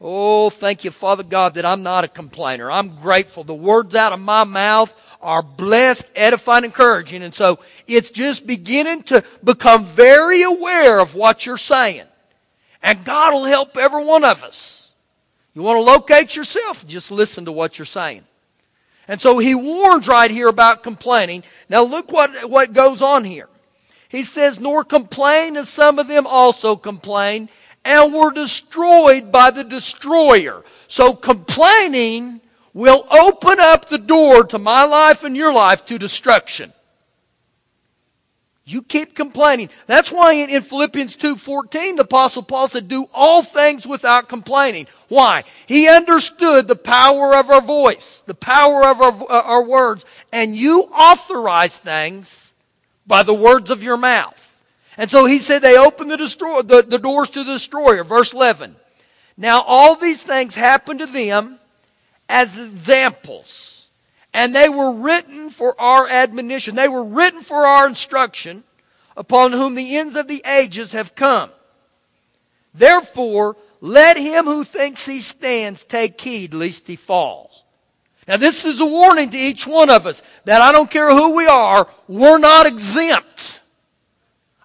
Oh, 0.00 0.50
thank 0.50 0.84
you, 0.84 0.90
Father 0.90 1.22
God, 1.22 1.54
that 1.54 1.64
I'm 1.64 1.82
not 1.82 2.04
a 2.04 2.08
complainer. 2.08 2.70
I'm 2.70 2.96
grateful. 2.96 3.44
The 3.44 3.54
words 3.54 3.94
out 3.94 4.12
of 4.12 4.20
my 4.20 4.44
mouth 4.44 4.94
are 5.22 5.42
blessed, 5.42 6.10
edifying, 6.14 6.64
encouraging. 6.64 7.22
And 7.22 7.34
so 7.34 7.60
it's 7.86 8.10
just 8.10 8.46
beginning 8.46 9.04
to 9.04 9.24
become 9.42 9.86
very 9.86 10.42
aware 10.42 10.98
of 10.98 11.14
what 11.14 11.46
you're 11.46 11.56
saying. 11.56 12.04
And 12.82 13.04
God 13.04 13.32
will 13.32 13.44
help 13.44 13.76
every 13.76 14.04
one 14.04 14.22
of 14.22 14.44
us. 14.44 14.92
You 15.54 15.62
want 15.62 15.78
to 15.78 15.90
locate 15.90 16.36
yourself? 16.36 16.86
Just 16.86 17.10
listen 17.10 17.46
to 17.46 17.52
what 17.52 17.78
you're 17.78 17.86
saying. 17.86 18.22
And 19.08 19.20
so 19.20 19.38
he 19.38 19.54
warns 19.54 20.06
right 20.06 20.30
here 20.30 20.48
about 20.48 20.82
complaining. 20.82 21.42
Now 21.70 21.82
look 21.84 22.12
what, 22.12 22.50
what 22.50 22.74
goes 22.74 23.00
on 23.00 23.24
here. 23.24 23.48
He 24.16 24.24
says, 24.24 24.58
nor 24.58 24.82
complain 24.82 25.58
as 25.58 25.68
some 25.68 25.98
of 25.98 26.08
them 26.08 26.26
also 26.26 26.74
complained 26.74 27.50
and 27.84 28.14
were 28.14 28.32
destroyed 28.32 29.30
by 29.30 29.50
the 29.50 29.62
destroyer. 29.62 30.64
So 30.88 31.12
complaining 31.12 32.40
will 32.72 33.06
open 33.10 33.60
up 33.60 33.90
the 33.90 33.98
door 33.98 34.44
to 34.44 34.58
my 34.58 34.84
life 34.84 35.22
and 35.22 35.36
your 35.36 35.52
life 35.52 35.84
to 35.84 35.98
destruction. 35.98 36.72
You 38.64 38.82
keep 38.82 39.14
complaining. 39.14 39.68
That's 39.86 40.10
why 40.10 40.32
in, 40.32 40.62
Philippians 40.62 41.18
2.14, 41.18 41.96
the 41.96 42.04
apostle 42.04 42.42
Paul 42.42 42.68
said, 42.68 42.88
do 42.88 43.10
all 43.12 43.42
things 43.42 43.86
without 43.86 44.30
complaining. 44.30 44.86
Why? 45.08 45.44
He 45.66 45.90
understood 45.90 46.68
the 46.68 46.74
power 46.74 47.36
of 47.36 47.50
our 47.50 47.60
voice, 47.60 48.24
the 48.26 48.34
power 48.34 48.86
of 48.86 49.02
our, 49.02 49.12
uh, 49.12 49.42
our 49.42 49.62
words, 49.62 50.06
and 50.32 50.56
you 50.56 50.84
authorize 50.84 51.76
things 51.76 52.54
by 53.06 53.22
the 53.22 53.34
words 53.34 53.70
of 53.70 53.82
your 53.82 53.96
mouth. 53.96 54.42
And 54.98 55.10
so 55.10 55.26
he 55.26 55.38
said 55.38 55.60
they 55.60 55.76
opened 55.76 56.10
the, 56.10 56.16
destroy, 56.16 56.62
the, 56.62 56.82
the 56.82 56.98
doors 56.98 57.30
to 57.30 57.44
the 57.44 57.52
destroyer. 57.52 58.02
Verse 58.02 58.32
11. 58.32 58.74
Now 59.36 59.62
all 59.62 59.96
these 59.96 60.22
things 60.22 60.54
happened 60.54 61.00
to 61.00 61.06
them 61.06 61.58
as 62.28 62.56
examples. 62.56 63.88
And 64.32 64.54
they 64.54 64.68
were 64.68 64.92
written 64.92 65.50
for 65.50 65.78
our 65.80 66.08
admonition. 66.08 66.74
They 66.74 66.88
were 66.88 67.04
written 67.04 67.42
for 67.42 67.66
our 67.66 67.86
instruction 67.86 68.64
upon 69.16 69.52
whom 69.52 69.74
the 69.74 69.96
ends 69.96 70.16
of 70.16 70.28
the 70.28 70.42
ages 70.46 70.92
have 70.92 71.14
come. 71.14 71.50
Therefore, 72.74 73.56
let 73.80 74.16
him 74.16 74.44
who 74.44 74.64
thinks 74.64 75.06
he 75.06 75.20
stands 75.20 75.84
take 75.84 76.20
heed 76.20 76.52
lest 76.52 76.86
he 76.86 76.96
fall. 76.96 77.50
Now, 78.26 78.36
this 78.36 78.64
is 78.64 78.80
a 78.80 78.86
warning 78.86 79.30
to 79.30 79.38
each 79.38 79.66
one 79.66 79.88
of 79.88 80.06
us 80.06 80.22
that 80.44 80.60
I 80.60 80.72
don't 80.72 80.90
care 80.90 81.10
who 81.10 81.36
we 81.36 81.46
are, 81.46 81.88
we're 82.08 82.38
not 82.38 82.66
exempt. 82.66 83.60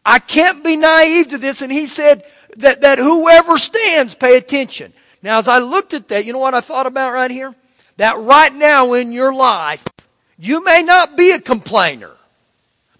I 0.04 0.18
can't 0.18 0.64
be 0.64 0.78
naive 0.78 1.30
to 1.30 1.38
this. 1.38 1.62
And 1.62 1.72
he 1.72 1.86
said, 1.86 2.24
that, 2.58 2.82
that 2.82 3.00
whoever 3.00 3.58
stands, 3.58 4.14
pay 4.14 4.38
attention. 4.38 4.94
Now, 5.22 5.40
as 5.40 5.48
I 5.48 5.60
looked 5.60 5.94
at 5.94 6.08
that, 6.10 6.26
you 6.26 6.34
know 6.34 6.40
what 6.40 6.54
I 6.54 6.62
thought 6.62 6.86
about 6.86 7.14
right 7.14 7.32
here? 7.32 7.54
That 7.98 8.18
right 8.18 8.54
now 8.54 8.94
in 8.94 9.12
your 9.12 9.34
life, 9.34 9.86
you 10.38 10.64
may 10.64 10.82
not 10.82 11.16
be 11.16 11.32
a 11.32 11.40
complainer. 11.40 12.12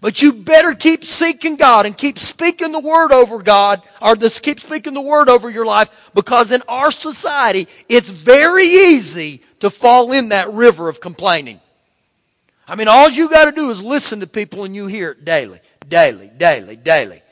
But 0.00 0.20
you 0.20 0.32
better 0.32 0.74
keep 0.74 1.04
seeking 1.04 1.54
God 1.54 1.86
and 1.86 1.96
keep 1.96 2.18
speaking 2.18 2.72
the 2.72 2.80
word 2.80 3.12
over 3.12 3.40
God, 3.40 3.82
or 4.00 4.16
this 4.16 4.40
keep 4.40 4.58
speaking 4.58 4.94
the 4.94 5.00
word 5.00 5.28
over 5.28 5.48
your 5.48 5.64
life, 5.64 6.10
because 6.12 6.50
in 6.50 6.62
our 6.66 6.90
society, 6.90 7.68
it's 7.88 8.08
very 8.08 8.66
easy 8.66 9.42
to 9.62 9.70
fall 9.70 10.10
in 10.10 10.30
that 10.30 10.52
river 10.52 10.88
of 10.88 11.00
complaining. 11.00 11.60
I 12.66 12.74
mean, 12.74 12.88
all 12.88 13.08
you 13.08 13.30
got 13.30 13.44
to 13.44 13.52
do 13.52 13.70
is 13.70 13.80
listen 13.80 14.18
to 14.18 14.26
people 14.26 14.64
and 14.64 14.74
you 14.74 14.88
hear 14.88 15.12
it 15.12 15.24
daily, 15.24 15.60
daily, 15.88 16.32
daily, 16.36 16.74
daily. 16.74 17.22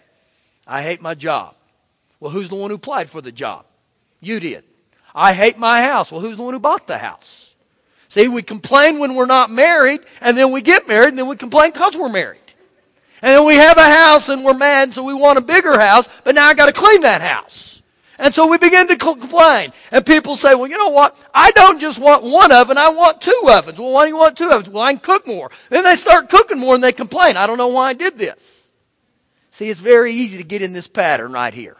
I 0.64 0.83
hate 0.83 1.03
my 1.03 1.16
job. 1.16 1.57
Well, 2.21 2.31
who's 2.31 2.49
the 2.49 2.55
one 2.55 2.71
who 2.71 2.77
applied 2.77 3.11
for 3.11 3.21
the 3.21 3.33
job? 3.33 3.64
You 4.21 4.38
did. 4.38 4.62
I 5.12 5.33
hate 5.33 5.59
my 5.59 5.83
house. 5.83 6.12
Well, 6.12 6.21
who's 6.21 6.37
the 6.37 6.45
one 6.45 6.55
who 6.55 6.61
bought 6.61 6.87
the 6.87 6.99
house? 6.99 7.53
See, 8.09 8.29
we 8.29 8.43
complain 8.43 9.01
when 9.01 9.16
we're 9.16 9.27
not 9.27 9.51
married, 9.51 9.99
and 10.21 10.38
then 10.38 10.53
we 10.53 10.62
get 10.62 10.87
married, 10.87 11.09
and 11.09 11.19
then 11.19 11.27
we 11.27 11.35
complain 11.35 11.73
because 11.73 11.97
we're 11.97 12.09
married. 12.09 12.38
And 13.23 13.33
then 13.33 13.45
we 13.45 13.57
have 13.57 13.77
a 13.77 13.83
house 13.83 14.29
and 14.29 14.45
we're 14.45 14.55
mad, 14.55 14.95
so 14.95 15.03
we 15.03 15.14
want 15.14 15.38
a 15.38 15.43
bigger 15.43 15.81
house, 15.81 16.09
but 16.23 16.37
now 16.37 16.47
I 16.47 16.55
got 16.55 16.66
to 16.66 16.73
clean 16.73 17.01
that 17.01 17.23
house. 17.23 17.80
And 18.21 18.35
so 18.35 18.47
we 18.47 18.59
begin 18.59 18.87
to 18.89 18.97
complain. 18.97 19.73
And 19.91 20.05
people 20.05 20.37
say, 20.37 20.55
well, 20.55 20.69
you 20.69 20.77
know 20.77 20.91
what? 20.91 21.17
I 21.33 21.53
don't 21.53 21.81
just 21.81 21.99
want 21.99 22.23
one 22.23 22.53
oven, 22.53 22.77
I 22.77 22.91
want 22.91 23.23
two 23.23 23.43
ovens. 23.49 23.79
Well, 23.79 23.93
why 23.93 24.05
do 24.05 24.11
you 24.11 24.19
want 24.19 24.37
two 24.37 24.51
ovens? 24.51 24.69
Well, 24.69 24.85
I 24.85 24.93
can 24.93 25.01
cook 25.01 25.27
more. 25.27 25.51
Then 25.71 25.85
they 25.85 25.97
start 25.97 26.29
cooking 26.29 26.59
more 26.59 26.75
and 26.75 26.85
they 26.85 26.93
complain. 26.93 27.39
I 27.39 27.47
don't 27.47 27.57
know 27.57 27.69
why 27.69 27.89
I 27.89 27.93
did 27.95 28.19
this. 28.19 28.71
See, 29.51 29.71
it's 29.71 29.81
very 29.81 30.13
easy 30.13 30.37
to 30.37 30.45
get 30.45 30.61
in 30.61 30.75
this 30.75 30.87
pattern 30.87 31.33
right 31.33 31.55
here. 31.55 31.79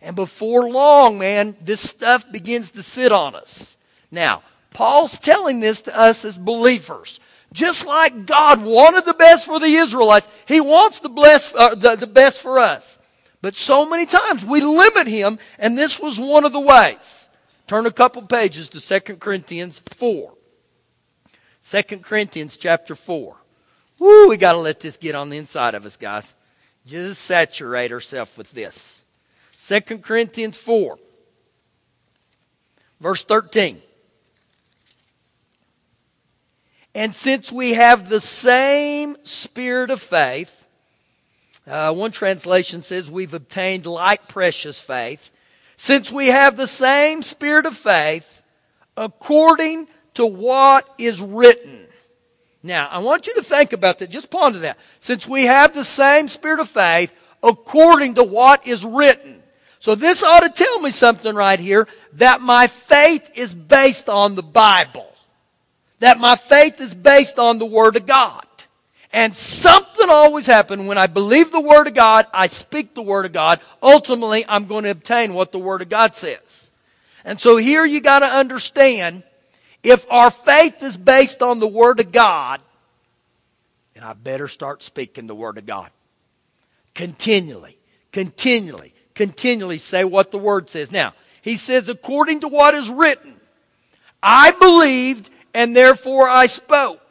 And 0.00 0.16
before 0.16 0.68
long, 0.68 1.16
man, 1.16 1.56
this 1.60 1.80
stuff 1.80 2.30
begins 2.32 2.72
to 2.72 2.82
sit 2.82 3.12
on 3.12 3.36
us. 3.36 3.76
Now, 4.10 4.42
Paul's 4.70 5.16
telling 5.16 5.60
this 5.60 5.82
to 5.82 5.96
us 5.96 6.24
as 6.24 6.36
believers. 6.36 7.20
Just 7.52 7.86
like 7.86 8.26
God 8.26 8.62
wanted 8.62 9.04
the 9.04 9.14
best 9.14 9.46
for 9.46 9.60
the 9.60 9.66
Israelites, 9.66 10.26
He 10.48 10.60
wants 10.60 10.98
the, 10.98 11.08
bless, 11.08 11.54
uh, 11.54 11.76
the, 11.76 11.94
the 11.94 12.06
best 12.08 12.42
for 12.42 12.58
us. 12.58 12.98
But 13.42 13.56
so 13.56 13.88
many 13.88 14.06
times 14.06 14.44
we 14.44 14.60
limit 14.60 15.08
Him, 15.08 15.38
and 15.58 15.76
this 15.76 15.98
was 16.00 16.18
one 16.18 16.44
of 16.44 16.52
the 16.52 16.60
ways. 16.60 17.28
Turn 17.66 17.86
a 17.86 17.90
couple 17.90 18.22
pages 18.22 18.68
to 18.70 18.80
2 18.80 19.16
Corinthians 19.16 19.80
4. 19.80 20.32
2 21.68 21.82
Corinthians 21.98 22.56
chapter 22.56 22.94
4. 22.94 23.36
Woo, 23.98 24.28
we 24.28 24.36
got 24.36 24.52
to 24.52 24.58
let 24.58 24.80
this 24.80 24.96
get 24.96 25.14
on 25.14 25.30
the 25.30 25.38
inside 25.38 25.74
of 25.74 25.84
us, 25.84 25.96
guys. 25.96 26.32
Just 26.86 27.22
saturate 27.22 27.92
ourselves 27.92 28.36
with 28.36 28.52
this. 28.52 29.02
2 29.66 29.98
Corinthians 29.98 30.58
4, 30.58 30.98
verse 33.00 33.22
13. 33.22 33.80
And 36.94 37.14
since 37.14 37.50
we 37.50 37.74
have 37.74 38.08
the 38.08 38.20
same 38.20 39.16
spirit 39.24 39.90
of 39.90 40.00
faith, 40.00 40.61
uh, 41.66 41.92
one 41.92 42.10
translation 42.10 42.82
says 42.82 43.10
we've 43.10 43.34
obtained 43.34 43.86
like 43.86 44.28
precious 44.28 44.80
faith. 44.80 45.30
Since 45.76 46.12
we 46.12 46.28
have 46.28 46.56
the 46.56 46.66
same 46.66 47.22
spirit 47.22 47.66
of 47.66 47.76
faith, 47.76 48.42
according 48.96 49.88
to 50.14 50.26
what 50.26 50.88
is 50.98 51.20
written. 51.20 51.86
Now, 52.62 52.88
I 52.88 52.98
want 52.98 53.26
you 53.26 53.34
to 53.34 53.42
think 53.42 53.72
about 53.72 53.98
that. 53.98 54.10
Just 54.10 54.30
ponder 54.30 54.60
that. 54.60 54.78
Since 54.98 55.26
we 55.26 55.44
have 55.44 55.74
the 55.74 55.84
same 55.84 56.28
spirit 56.28 56.60
of 56.60 56.68
faith, 56.68 57.14
according 57.42 58.14
to 58.14 58.24
what 58.24 58.66
is 58.66 58.84
written. 58.84 59.42
So 59.78 59.94
this 59.96 60.22
ought 60.22 60.40
to 60.40 60.48
tell 60.48 60.80
me 60.80 60.90
something 60.90 61.34
right 61.34 61.58
here 61.58 61.88
that 62.14 62.40
my 62.40 62.68
faith 62.68 63.30
is 63.34 63.52
based 63.52 64.08
on 64.08 64.36
the 64.36 64.42
Bible 64.42 65.12
that 66.02 66.18
my 66.18 66.34
faith 66.34 66.80
is 66.80 66.92
based 66.92 67.38
on 67.38 67.58
the 67.58 67.64
Word 67.64 67.94
of 67.94 68.06
God. 68.06 68.44
And 69.12 69.34
something 69.34 70.08
always 70.08 70.46
happens 70.46 70.86
when 70.86 70.96
I 70.96 71.06
believe 71.06 71.52
the 71.52 71.60
Word 71.60 71.86
of 71.86 71.94
God, 71.94 72.26
I 72.32 72.46
speak 72.46 72.94
the 72.94 73.02
Word 73.02 73.26
of 73.26 73.32
God. 73.32 73.60
Ultimately, 73.82 74.44
I'm 74.48 74.66
going 74.66 74.84
to 74.84 74.90
obtain 74.90 75.34
what 75.34 75.52
the 75.52 75.58
Word 75.58 75.82
of 75.82 75.90
God 75.90 76.14
says. 76.14 76.72
And 77.24 77.38
so 77.38 77.58
here 77.58 77.84
you 77.84 78.00
got 78.00 78.20
to 78.20 78.26
understand 78.26 79.22
if 79.82 80.10
our 80.10 80.30
faith 80.30 80.82
is 80.82 80.96
based 80.96 81.42
on 81.42 81.60
the 81.60 81.68
Word 81.68 82.00
of 82.00 82.10
God, 82.10 82.60
then 83.94 84.02
I 84.02 84.14
better 84.14 84.48
start 84.48 84.82
speaking 84.82 85.26
the 85.26 85.34
Word 85.34 85.58
of 85.58 85.66
God. 85.66 85.90
Continually, 86.94 87.76
continually, 88.12 88.94
continually 89.14 89.78
say 89.78 90.04
what 90.04 90.30
the 90.30 90.38
Word 90.38 90.70
says. 90.70 90.90
Now, 90.90 91.12
he 91.42 91.56
says, 91.56 91.88
according 91.88 92.40
to 92.40 92.48
what 92.48 92.74
is 92.74 92.88
written, 92.88 93.34
I 94.22 94.52
believed 94.52 95.28
and 95.52 95.76
therefore 95.76 96.28
I 96.28 96.46
spoke. 96.46 97.01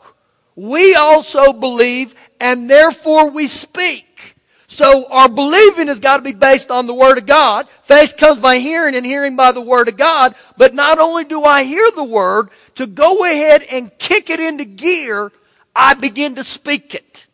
We 0.55 0.95
also 0.95 1.53
believe, 1.53 2.15
and 2.39 2.69
therefore 2.69 3.31
we 3.31 3.47
speak. 3.47 4.35
So 4.67 5.05
our 5.09 5.27
believing 5.27 5.87
has 5.87 5.99
got 5.99 6.17
to 6.17 6.23
be 6.23 6.33
based 6.33 6.71
on 6.71 6.87
the 6.87 6.93
Word 6.93 7.17
of 7.17 7.25
God. 7.25 7.67
Faith 7.83 8.15
comes 8.17 8.39
by 8.39 8.59
hearing 8.59 8.95
and 8.95 9.05
hearing 9.05 9.35
by 9.35 9.51
the 9.51 9.61
Word 9.61 9.89
of 9.89 9.97
God. 9.97 10.33
But 10.55 10.73
not 10.73 10.97
only 10.97 11.25
do 11.25 11.43
I 11.43 11.63
hear 11.63 11.91
the 11.91 12.03
Word, 12.03 12.49
to 12.75 12.87
go 12.87 13.25
ahead 13.25 13.63
and 13.63 13.91
kick 13.99 14.29
it 14.29 14.39
into 14.39 14.63
gear, 14.63 15.31
I 15.75 15.93
begin 15.93 16.35
to 16.35 16.43
speak 16.43 16.95
it. 16.95 17.27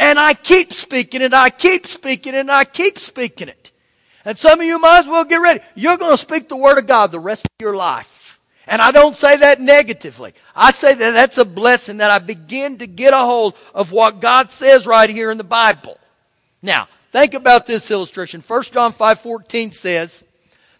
And 0.00 0.18
I 0.18 0.34
keep 0.34 0.72
speaking 0.72 1.22
it, 1.22 1.32
I 1.32 1.50
keep 1.50 1.86
speaking 1.86 2.34
it, 2.34 2.40
and 2.40 2.50
I 2.50 2.64
keep 2.64 2.98
speaking 2.98 3.48
it. 3.48 3.70
And 4.24 4.36
some 4.36 4.60
of 4.60 4.66
you 4.66 4.78
might 4.78 5.00
as 5.00 5.06
well 5.08 5.24
get 5.24 5.36
ready. 5.36 5.60
You're 5.74 5.96
going 5.96 6.12
to 6.12 6.18
speak 6.18 6.48
the 6.48 6.56
Word 6.56 6.78
of 6.78 6.86
God 6.86 7.12
the 7.12 7.20
rest 7.20 7.46
of 7.46 7.62
your 7.62 7.76
life. 7.76 8.19
And 8.70 8.80
I 8.80 8.92
don't 8.92 9.16
say 9.16 9.36
that 9.38 9.60
negatively. 9.60 10.32
I 10.54 10.70
say 10.70 10.94
that 10.94 11.10
that's 11.10 11.38
a 11.38 11.44
blessing 11.44 11.96
that 11.96 12.12
I 12.12 12.20
begin 12.20 12.78
to 12.78 12.86
get 12.86 13.12
a 13.12 13.18
hold 13.18 13.56
of 13.74 13.90
what 13.90 14.20
God 14.20 14.52
says 14.52 14.86
right 14.86 15.10
here 15.10 15.32
in 15.32 15.38
the 15.38 15.44
Bible. 15.44 15.98
Now, 16.62 16.86
think 17.10 17.34
about 17.34 17.66
this 17.66 17.90
illustration. 17.90 18.40
1 18.40 18.72
John 18.72 18.92
5:14 18.92 19.72
says 19.72 20.22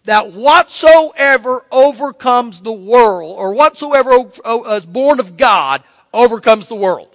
that 0.05 0.31
whatsoever 0.31 1.67
overcomes 1.73 2.61
the 2.61 2.73
world 2.73 3.37
or 3.37 3.55
whatsoever 3.55 4.31
is 4.69 4.87
born 4.87 5.19
of 5.19 5.37
God 5.37 5.83
overcomes 6.15 6.69
the 6.69 6.77
world. 6.77 7.09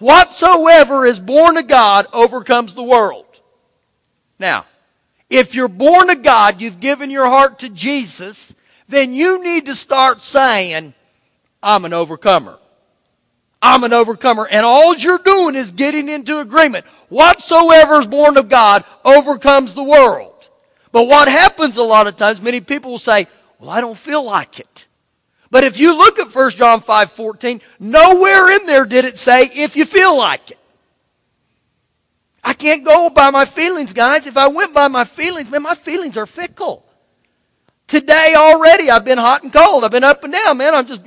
Whatsoever 0.00 1.06
is 1.06 1.18
born 1.18 1.56
of 1.56 1.66
God 1.66 2.06
overcomes 2.12 2.74
the 2.74 2.84
world. 2.84 3.24
Now, 4.38 4.66
if 5.30 5.54
you're 5.54 5.66
born 5.66 6.10
of 6.10 6.22
God, 6.22 6.60
you've 6.60 6.78
given 6.78 7.10
your 7.10 7.26
heart 7.26 7.60
to 7.60 7.70
Jesus, 7.70 8.54
then 8.88 9.12
you 9.12 9.44
need 9.44 9.66
to 9.66 9.74
start 9.74 10.22
saying, 10.22 10.94
I'm 11.62 11.84
an 11.84 11.92
overcomer. 11.92 12.58
I'm 13.60 13.84
an 13.84 13.92
overcomer. 13.92 14.46
And 14.46 14.64
all 14.64 14.96
you're 14.96 15.18
doing 15.18 15.54
is 15.54 15.72
getting 15.72 16.08
into 16.08 16.40
agreement. 16.40 16.86
Whatsoever 17.08 18.00
is 18.00 18.06
born 18.06 18.36
of 18.36 18.48
God 18.48 18.84
overcomes 19.04 19.74
the 19.74 19.82
world. 19.82 20.48
But 20.90 21.04
what 21.04 21.28
happens 21.28 21.76
a 21.76 21.82
lot 21.82 22.06
of 22.06 22.16
times, 22.16 22.40
many 22.40 22.60
people 22.60 22.92
will 22.92 22.98
say, 22.98 23.26
well, 23.58 23.70
I 23.70 23.80
don't 23.80 23.98
feel 23.98 24.24
like 24.24 24.58
it. 24.58 24.86
But 25.50 25.64
if 25.64 25.78
you 25.78 25.96
look 25.96 26.18
at 26.18 26.34
1 26.34 26.50
John 26.52 26.80
5 26.80 27.12
14, 27.12 27.60
nowhere 27.80 28.52
in 28.52 28.66
there 28.66 28.84
did 28.84 29.04
it 29.04 29.18
say, 29.18 29.44
if 29.44 29.76
you 29.76 29.84
feel 29.84 30.16
like 30.16 30.50
it. 30.50 30.58
I 32.44 32.54
can't 32.54 32.84
go 32.84 33.10
by 33.10 33.30
my 33.30 33.44
feelings, 33.44 33.92
guys. 33.92 34.26
If 34.26 34.36
I 34.36 34.46
went 34.46 34.72
by 34.72 34.88
my 34.88 35.04
feelings, 35.04 35.50
man, 35.50 35.62
my 35.62 35.74
feelings 35.74 36.16
are 36.16 36.26
fickle. 36.26 36.87
Today 37.88 38.34
already 38.36 38.90
I've 38.90 39.04
been 39.04 39.18
hot 39.18 39.42
and 39.42 39.52
cold. 39.52 39.82
I've 39.82 39.90
been 39.90 40.04
up 40.04 40.22
and 40.22 40.32
down, 40.32 40.58
man. 40.58 40.74
I'm 40.74 40.86
just, 40.86 41.02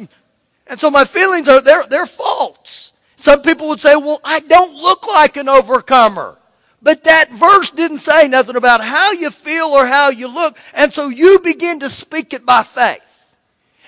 and 0.68 0.80
so 0.80 0.90
my 0.90 1.06
feelings 1.06 1.48
are, 1.48 1.62
they're, 1.62 1.88
they're 1.88 2.06
false. 2.06 2.92
Some 3.16 3.44
people 3.44 3.70
would 3.70 3.80
say, 3.80 3.96
well, 3.96 4.20
I 4.24 4.40
don't 4.42 4.76
look 4.76 5.08
like 5.08 5.38
an 5.38 5.48
overcomer. 5.48 6.38
But 6.82 7.04
that 7.04 7.32
verse 7.32 7.70
didn't 7.70 8.00
say 8.00 8.28
nothing 8.28 8.56
about 8.56 8.82
how 8.84 9.12
you 9.12 9.30
feel 9.30 9.68
or 9.68 9.86
how 9.86 10.10
you 10.10 10.28
look. 10.28 10.58
And 10.74 10.92
so 10.92 11.10
you 11.10 11.40
begin 11.40 11.80
to 11.82 11.90
speak 11.90 12.34
it 12.34 12.46
by 12.46 12.64
faith. 12.64 13.00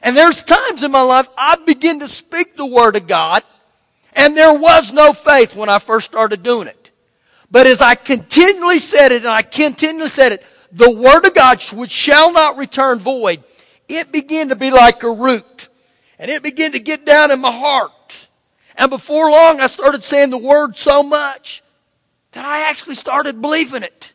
And 0.03 0.15
there's 0.15 0.43
times 0.43 0.83
in 0.83 0.91
my 0.91 1.01
life 1.01 1.27
I 1.35 1.55
begin 1.55 2.01
to 2.01 2.07
speak 2.07 2.55
the 2.55 2.65
Word 2.65 2.95
of 2.95 3.07
God, 3.07 3.41
and 4.11 4.37
there 4.37 4.53
was 4.53 4.91
no 4.91 5.13
faith 5.13 5.55
when 5.55 5.69
I 5.69 5.79
first 5.79 6.05
started 6.05 6.43
doing 6.43 6.67
it. 6.67 6.91
But 7.49 7.67
as 7.67 7.81
I 7.81 7.95
continually 7.95 8.79
said 8.79 9.11
it, 9.11 9.23
and 9.23 9.31
I 9.31 9.43
continually 9.43 10.09
said 10.09 10.33
it, 10.33 10.45
the 10.73 10.91
Word 10.91 11.25
of 11.25 11.33
God, 11.33 11.61
which 11.71 11.91
shall 11.91 12.33
not 12.33 12.57
return 12.57 12.99
void, 12.99 13.43
it 13.87 14.11
began 14.11 14.49
to 14.49 14.55
be 14.55 14.71
like 14.71 15.03
a 15.03 15.11
root. 15.11 15.69
And 16.17 16.29
it 16.31 16.41
began 16.41 16.71
to 16.71 16.79
get 16.79 17.05
down 17.05 17.31
in 17.31 17.41
my 17.41 17.51
heart. 17.51 18.27
And 18.75 18.89
before 18.89 19.29
long, 19.29 19.59
I 19.59 19.67
started 19.67 20.03
saying 20.03 20.31
the 20.31 20.37
Word 20.37 20.75
so 20.75 21.03
much 21.03 21.63
that 22.31 22.43
I 22.43 22.69
actually 22.69 22.95
started 22.95 23.41
believing 23.41 23.83
it. 23.83 24.13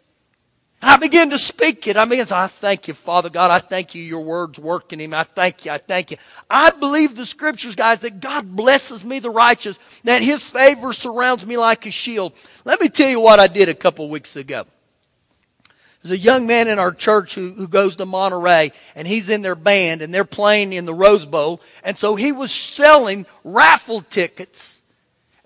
And 0.82 0.90
I 0.90 0.96
began 0.96 1.30
to 1.30 1.38
speak 1.38 1.86
it. 1.86 1.96
I 1.96 2.04
mean, 2.04 2.20
I 2.20 2.46
thank 2.46 2.88
you, 2.88 2.94
Father 2.94 3.30
God. 3.30 3.50
I 3.50 3.58
thank 3.58 3.94
you. 3.94 4.02
Your 4.02 4.20
word's 4.20 4.58
working 4.58 5.00
in 5.00 5.10
me. 5.10 5.16
I 5.16 5.24
thank 5.24 5.64
you. 5.64 5.72
I 5.72 5.78
thank 5.78 6.12
you. 6.12 6.16
I 6.48 6.70
believe 6.70 7.16
the 7.16 7.26
scriptures, 7.26 7.74
guys, 7.74 8.00
that 8.00 8.20
God 8.20 8.56
blesses 8.56 9.04
me, 9.04 9.18
the 9.18 9.30
righteous, 9.30 9.78
that 10.04 10.22
His 10.22 10.42
favor 10.42 10.92
surrounds 10.92 11.44
me 11.46 11.56
like 11.56 11.86
a 11.86 11.90
shield. 11.90 12.32
Let 12.64 12.80
me 12.80 12.88
tell 12.88 13.10
you 13.10 13.20
what 13.20 13.40
I 13.40 13.48
did 13.48 13.68
a 13.68 13.74
couple 13.74 14.08
weeks 14.08 14.36
ago. 14.36 14.66
There's 16.08 16.20
a 16.20 16.24
young 16.24 16.46
man 16.46 16.68
in 16.68 16.78
our 16.78 16.92
church 16.92 17.34
who, 17.34 17.52
who 17.52 17.68
goes 17.68 17.96
to 17.96 18.06
Monterey, 18.06 18.72
and 18.94 19.06
he's 19.06 19.28
in 19.28 19.42
their 19.42 19.54
band, 19.54 20.00
and 20.00 20.12
they're 20.14 20.24
playing 20.24 20.72
in 20.72 20.86
the 20.86 20.94
Rose 20.94 21.26
Bowl. 21.26 21.60
And 21.82 21.98
so 21.98 22.14
he 22.14 22.32
was 22.32 22.50
selling 22.50 23.26
raffle 23.44 24.00
tickets. 24.00 24.80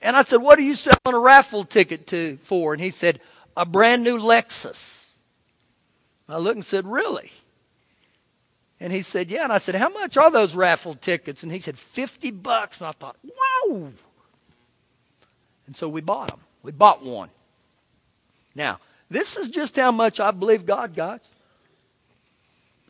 And 0.00 0.16
I 0.16 0.22
said, 0.22 0.36
What 0.36 0.58
are 0.58 0.62
you 0.62 0.76
selling 0.76 0.98
a 1.06 1.18
raffle 1.18 1.64
ticket 1.64 2.06
to 2.08 2.36
for? 2.36 2.74
And 2.74 2.82
he 2.82 2.90
said, 2.90 3.20
A 3.56 3.66
brand 3.66 4.04
new 4.04 4.18
Lexus. 4.18 5.08
I 6.28 6.38
looked 6.38 6.56
and 6.56 6.64
said, 6.64 6.86
Really? 6.86 7.32
And 8.78 8.92
he 8.92 9.02
said, 9.02 9.30
Yeah. 9.30 9.44
And 9.44 9.52
I 9.52 9.58
said, 9.58 9.74
How 9.74 9.88
much 9.88 10.16
are 10.16 10.30
those 10.30 10.54
raffle 10.54 10.94
tickets? 10.94 11.42
And 11.42 11.50
he 11.50 11.58
said, 11.58 11.76
50 11.76 12.30
bucks. 12.30 12.80
And 12.80 12.88
I 12.88 12.92
thought, 12.92 13.16
Whoa. 13.24 13.92
And 15.66 15.76
so 15.76 15.88
we 15.88 16.00
bought 16.00 16.28
them. 16.28 16.40
We 16.62 16.70
bought 16.70 17.04
one. 17.04 17.30
Now, 18.54 18.78
this 19.12 19.36
is 19.36 19.48
just 19.48 19.76
how 19.76 19.92
much 19.92 20.20
I 20.20 20.30
believe 20.30 20.66
God, 20.66 20.94
guys. 20.94 21.28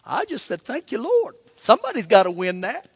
I 0.05 0.25
just 0.25 0.47
said, 0.47 0.61
Thank 0.63 0.93
you, 0.93 1.03
Lord. 1.03 1.35
Somebody's 1.63 2.07
got 2.07 2.25
to 2.25 2.31
win 2.31 2.63
that. 2.63 2.89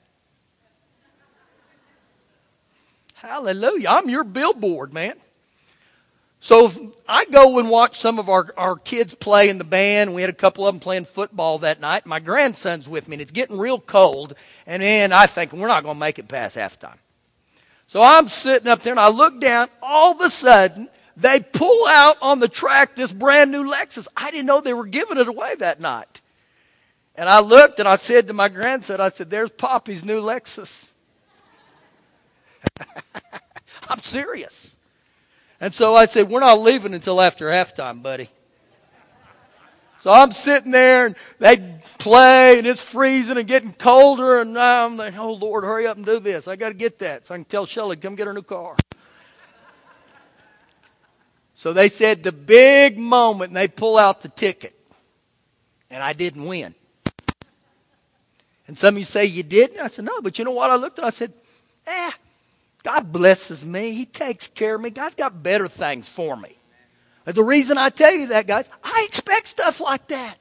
Hallelujah. 3.15 3.89
I'm 3.89 4.11
your 4.11 4.25
billboard, 4.25 4.93
man. 4.93 5.15
So 6.41 6.95
I 7.09 7.25
go 7.25 7.59
and 7.59 7.71
watch 7.71 7.99
some 7.99 8.19
of 8.19 8.29
our, 8.29 8.53
our 8.57 8.77
kids 8.77 9.15
play 9.15 9.49
in 9.49 9.59
the 9.59 9.65
band. 9.65 10.15
We 10.15 10.21
had 10.21 10.31
a 10.31 10.35
couple 10.35 10.67
of 10.67 10.75
them 10.75 10.81
playing 10.81 11.07
football 11.07 11.59
that 11.59 11.81
night. 11.81 12.07
My 12.07 12.21
grandson's 12.21 12.89
with 12.89 13.09
me, 13.09 13.15
and 13.15 13.23
it's 13.23 13.33
getting 13.33 13.59
real 13.59 13.81
cold. 13.81 14.35
And 14.67 14.81
man, 14.81 15.13
I 15.13 15.27
think 15.27 15.53
we're 15.53 15.67
not 15.67 15.83
going 15.83 15.97
to 15.97 16.01
make 16.01 16.19
it 16.19 16.29
past 16.29 16.57
halftime. 16.57 16.99
So 17.89 18.03
I'm 18.03 18.29
sitting 18.29 18.69
up 18.69 18.81
there, 18.81 18.93
and 18.93 19.01
I 19.01 19.09
look 19.09 19.41
down. 19.41 19.69
All 19.83 20.13
of 20.13 20.21
a 20.21 20.31
sudden, 20.31 20.89
they 21.17 21.41
pull 21.41 21.87
out 21.87 22.17
on 22.21 22.41
the 22.41 22.49
track 22.49 22.95
this 22.95 23.11
brand 23.11 23.51
new 23.51 23.65
Lexus. 23.65 24.07
I 24.17 24.31
didn't 24.31 24.47
know 24.47 24.61
they 24.61 24.75
were 24.75 24.87
giving 24.87 25.17
it 25.17 25.29
away 25.29 25.55
that 25.57 25.81
night. 25.81 26.21
And 27.15 27.29
I 27.29 27.41
looked 27.41 27.79
and 27.79 27.89
I 27.89 27.97
said 27.97 28.29
to 28.29 28.35
my 28.35 28.49
grandson, 28.49 29.01
I 29.01 29.09
said, 29.09 29.31
There's 29.31 29.51
Poppy's 29.51 30.05
new 30.05 30.21
Lexus. 30.21 30.93
I'm 33.89 34.01
serious. 34.01 34.77
And 35.59 35.75
so 35.75 35.95
I 35.95 36.05
said, 36.05 36.29
We're 36.29 36.41
not 36.41 36.61
leaving 36.61 36.93
until 36.93 37.21
after 37.21 37.49
halftime, 37.49 38.03
buddy. 38.03 38.29
So 39.99 40.13
I'm 40.13 40.31
sitting 40.31 40.71
there 40.71 41.07
and 41.07 41.17
they 41.39 41.57
play 41.99 42.59
and 42.59 42.67
it's 42.67 42.83
freezing 42.83 43.39
and 43.39 43.49
getting 43.49 43.73
colder 43.73 44.41
and 44.41 44.57
I'm 44.57 44.97
like, 44.99 45.19
oh 45.19 45.33
Lord, 45.33 45.65
hurry 45.65 45.87
up 45.87 45.97
and 45.97 46.07
do 46.07 46.21
this. 46.21 46.47
I 46.47 46.55
got 46.55 46.69
to 46.69 46.75
get 46.75 46.99
that 47.01 47.27
so 47.27 47.35
I 47.35 47.39
can 47.39 47.45
tell 47.45 47.67
Shelly, 47.67 47.97
come 47.97 48.15
get 48.15 48.29
her 48.29 48.33
new 48.33 48.43
car. 48.43 48.77
So 51.57 51.73
they 51.73 51.89
said 51.89 52.23
the 52.23 52.33
big 52.33 52.99
moment, 52.99 53.49
and 53.49 53.57
they 53.57 53.67
pull 53.67 53.97
out 53.97 54.21
the 54.21 54.29
ticket. 54.29 54.79
And 55.91 56.03
I 56.03 56.13
didn't 56.13 56.45
win. 56.45 56.75
And 58.67 58.77
some 58.77 58.95
of 58.95 58.99
you 58.99 59.05
say, 59.05 59.25
You 59.25 59.43
didn't? 59.43 59.81
I 59.81 59.87
said, 59.87 60.05
No, 60.05 60.21
but 60.21 60.39
you 60.39 60.45
know 60.45 60.51
what? 60.51 60.71
I 60.71 60.77
looked 60.77 60.99
and 60.99 61.07
I 61.07 61.11
said, 61.11 61.33
Eh, 61.87 62.11
God 62.83 63.11
blesses 63.11 63.65
me. 63.65 63.93
He 63.93 64.05
takes 64.05 64.49
care 64.49 64.75
of 64.75 64.83
me. 64.83 64.91
God's 64.91 65.15
got 65.15 65.43
better 65.43 65.67
things 65.67 66.11
for 66.11 66.37
me. 66.37 66.59
But 67.25 67.35
the 67.35 67.43
reason 67.43 67.79
I 67.79 67.89
tell 67.89 68.15
you 68.15 68.29
that, 68.29 68.47
guys, 68.47 68.69
I 68.85 69.07
expect 69.09 69.49
stuff 69.49 69.81
like 69.81 70.07
that. 70.09 70.37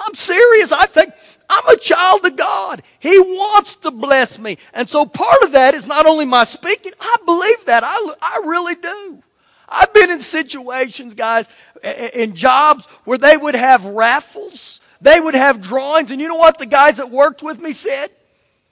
I'm 0.00 0.14
serious. 0.14 0.72
I 0.72 0.86
think 0.86 1.12
I'm 1.50 1.68
a 1.68 1.76
child 1.76 2.24
of 2.24 2.36
God. 2.36 2.82
He 3.00 3.18
wants 3.18 3.74
to 3.76 3.90
bless 3.90 4.38
me. 4.38 4.56
And 4.72 4.88
so 4.88 5.04
part 5.04 5.42
of 5.42 5.52
that 5.52 5.74
is 5.74 5.86
not 5.86 6.06
only 6.06 6.24
my 6.24 6.44
speaking, 6.44 6.92
I 6.98 7.16
believe 7.26 7.66
that. 7.66 7.82
I, 7.84 8.14
I 8.22 8.42
really 8.46 8.76
do. 8.76 9.22
I've 9.68 9.92
been 9.92 10.10
in 10.10 10.20
situations, 10.20 11.14
guys, 11.14 11.48
in 11.82 12.34
jobs 12.34 12.86
where 13.04 13.18
they 13.18 13.36
would 13.36 13.54
have 13.54 13.84
raffles, 13.84 14.80
they 15.00 15.20
would 15.20 15.34
have 15.34 15.60
drawings, 15.60 16.10
and 16.10 16.20
you 16.20 16.28
know 16.28 16.36
what 16.36 16.58
the 16.58 16.66
guys 16.66 16.96
that 16.96 17.10
worked 17.10 17.42
with 17.42 17.60
me 17.60 17.72
said? 17.72 18.10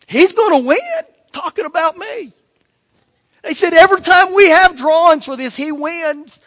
He's 0.07 0.33
going 0.33 0.63
to 0.63 0.69
win, 0.69 0.79
talking 1.33 1.67
about 1.67 1.97
me. 1.97 2.33
They 3.43 3.53
said 3.53 3.75
every 3.75 4.01
time 4.01 4.35
we 4.35 4.49
have 4.49 4.77
drawings 4.77 5.25
for 5.25 5.37
this, 5.37 5.55
he 5.55 5.71
wins. 5.71 6.39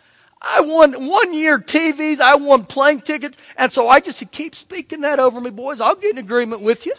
I 0.42 0.62
won 0.62 1.08
one 1.08 1.34
year 1.34 1.60
TVs, 1.60 2.20
I 2.20 2.36
won 2.36 2.66
plane 2.66 3.02
tickets, 3.02 3.38
and 3.58 3.72
so 3.72 3.88
I 3.88 4.00
just 4.00 4.24
keep 4.32 4.56
speaking 4.56 5.02
that 5.02 5.20
over 5.20 5.40
me, 5.40 5.50
boys. 5.50 5.82
I'll 5.82 5.96
get 5.96 6.12
in 6.12 6.18
agreement 6.18 6.62
with 6.62 6.86
you. 6.86 6.96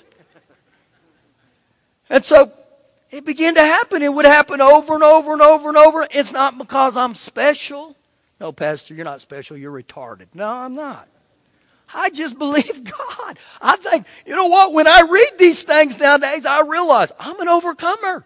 And 2.11 2.25
so 2.25 2.53
it 3.11 3.25
began 3.25 3.55
to 3.55 3.61
happen. 3.61 4.03
It 4.03 4.13
would 4.13 4.25
happen 4.25 4.61
over 4.61 4.95
and 4.95 5.03
over 5.03 5.33
and 5.33 5.43
over 5.43 5.69
and 5.69 5.77
over. 5.77 6.07
It's 6.11 6.33
not 6.33 6.57
because 6.59 6.97
I'm 6.97 7.15
special. 7.15 7.97
No, 8.41 8.53
Pastor, 8.53 8.95
you're 8.95 9.05
not 9.05 9.21
special. 9.21 9.57
You're 9.57 9.73
retarded. 9.73 10.35
No, 10.35 10.49
I'm 10.49 10.75
not. 10.75 11.09
I 11.93 12.11
just 12.11 12.39
believe 12.39 12.85
God. 13.19 13.39
I 13.61 13.77
think, 13.77 14.07
you 14.27 14.37
know 14.37 14.47
what? 14.47 14.73
When 14.73 14.87
I 14.87 15.03
read 15.03 15.39
these 15.39 15.63
things 15.63 15.99
nowadays, 15.99 16.47
I 16.47 16.63
realize 16.63 17.13
I'm 17.19 17.39
an 17.41 17.49
overcomer. 17.49 18.25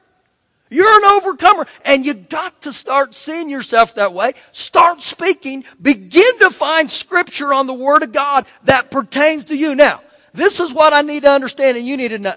You're 0.70 0.96
an 0.98 1.04
overcomer. 1.04 1.66
And 1.84 2.04
you 2.04 2.14
got 2.14 2.62
to 2.62 2.72
start 2.72 3.14
seeing 3.14 3.48
yourself 3.48 3.94
that 3.94 4.12
way. 4.12 4.34
Start 4.52 5.02
speaking. 5.02 5.64
Begin 5.80 6.38
to 6.40 6.50
find 6.50 6.90
scripture 6.90 7.54
on 7.54 7.66
the 7.66 7.74
Word 7.74 8.02
of 8.02 8.12
God 8.12 8.46
that 8.64 8.90
pertains 8.90 9.46
to 9.46 9.56
you. 9.56 9.74
Now, 9.74 10.00
this 10.32 10.60
is 10.60 10.72
what 10.72 10.92
I 10.92 11.02
need 11.02 11.22
to 11.22 11.30
understand 11.30 11.76
and 11.76 11.86
you 11.86 11.96
need 11.96 12.08
to 12.08 12.18
know. 12.18 12.34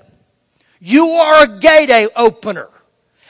You 0.79 1.07
are 1.07 1.43
a 1.43 1.59
gate 1.59 2.09
opener. 2.15 2.69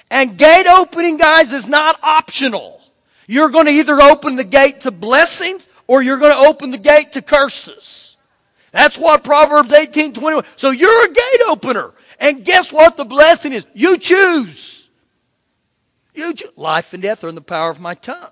And 0.10 0.38
gate 0.38 0.68
opening, 0.68 1.18
guys, 1.18 1.52
is 1.54 1.68
not 1.68 2.00
optional. 2.02 2.82
You're 3.28 3.50
going 3.50 3.66
to 3.66 3.72
either 3.72 4.02
open 4.02 4.36
the 4.36 4.44
gate 4.44 4.82
to 4.82 4.92
blessings 4.92 5.68
or 5.88 6.02
you're 6.02 6.18
going 6.18 6.32
to 6.32 6.48
open 6.48 6.72
the 6.72 6.78
gate 6.78 7.14
to 7.14 7.22
curses. 7.22 8.16
That's 8.72 8.98
what 8.98 9.24
Proverbs 9.24 9.72
18, 9.74 10.14
21. 10.14 10.46
So 10.56 10.72
you're 10.72 11.06
a 11.06 11.14
gate 11.14 11.42
opener. 11.48 11.94
And 12.20 12.44
guess 12.44 12.72
what 12.72 12.98
the 12.98 13.06
blessing 13.06 13.54
is? 13.54 13.66
You 13.74 13.98
choose. 13.98 14.90
You 16.14 16.34
choose. 16.34 16.52
Life 16.56 16.94
and 16.94 17.04
death 17.04 17.24
are 17.24 17.30
in 17.30 17.36
the 17.36 17.42
power 17.42 17.70
of 17.70 17.80
my 17.80 17.94
tongue. 17.94 18.32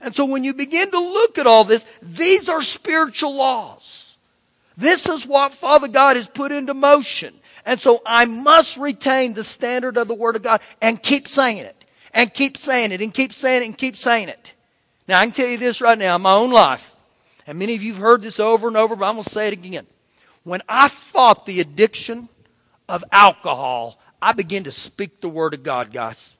And 0.00 0.14
so 0.14 0.24
when 0.24 0.44
you 0.44 0.54
begin 0.54 0.90
to 0.90 0.98
look 0.98 1.38
at 1.38 1.46
all 1.46 1.64
this, 1.64 1.86
these 2.00 2.48
are 2.48 2.62
spiritual 2.62 3.36
laws. 3.36 4.16
This 4.76 5.08
is 5.08 5.26
what 5.26 5.52
Father 5.52 5.88
God 5.88 6.16
has 6.16 6.26
put 6.26 6.50
into 6.50 6.74
motion. 6.74 7.34
And 7.64 7.80
so 7.80 8.02
I 8.04 8.24
must 8.24 8.76
retain 8.76 9.34
the 9.34 9.44
standard 9.44 9.96
of 9.96 10.08
the 10.08 10.14
Word 10.14 10.36
of 10.36 10.42
God 10.42 10.60
and 10.80 11.02
keep 11.02 11.28
saying 11.28 11.58
it. 11.58 11.76
And 12.14 12.32
keep 12.32 12.58
saying 12.58 12.92
it 12.92 13.00
and 13.00 13.14
keep 13.14 13.32
saying 13.32 13.62
it 13.62 13.66
and 13.66 13.78
keep 13.78 13.96
saying 13.96 14.28
it. 14.28 14.52
Now 15.08 15.20
I 15.20 15.24
can 15.24 15.32
tell 15.32 15.48
you 15.48 15.56
this 15.56 15.80
right 15.80 15.98
now 15.98 16.16
in 16.16 16.22
my 16.22 16.34
own 16.34 16.50
life. 16.50 16.94
And 17.46 17.58
many 17.58 17.74
of 17.74 17.82
you 17.82 17.92
have 17.94 18.02
heard 18.02 18.22
this 18.22 18.38
over 18.38 18.68
and 18.68 18.76
over, 18.76 18.94
but 18.94 19.06
I'm 19.06 19.14
going 19.14 19.24
to 19.24 19.30
say 19.30 19.48
it 19.48 19.54
again. 19.54 19.86
When 20.44 20.62
I 20.68 20.88
fought 20.88 21.46
the 21.46 21.60
addiction 21.60 22.28
of 22.88 23.04
alcohol, 23.10 23.98
I 24.20 24.32
began 24.32 24.64
to 24.64 24.72
speak 24.72 25.20
the 25.20 25.28
Word 25.28 25.54
of 25.54 25.62
God, 25.62 25.92
guys. 25.92 26.36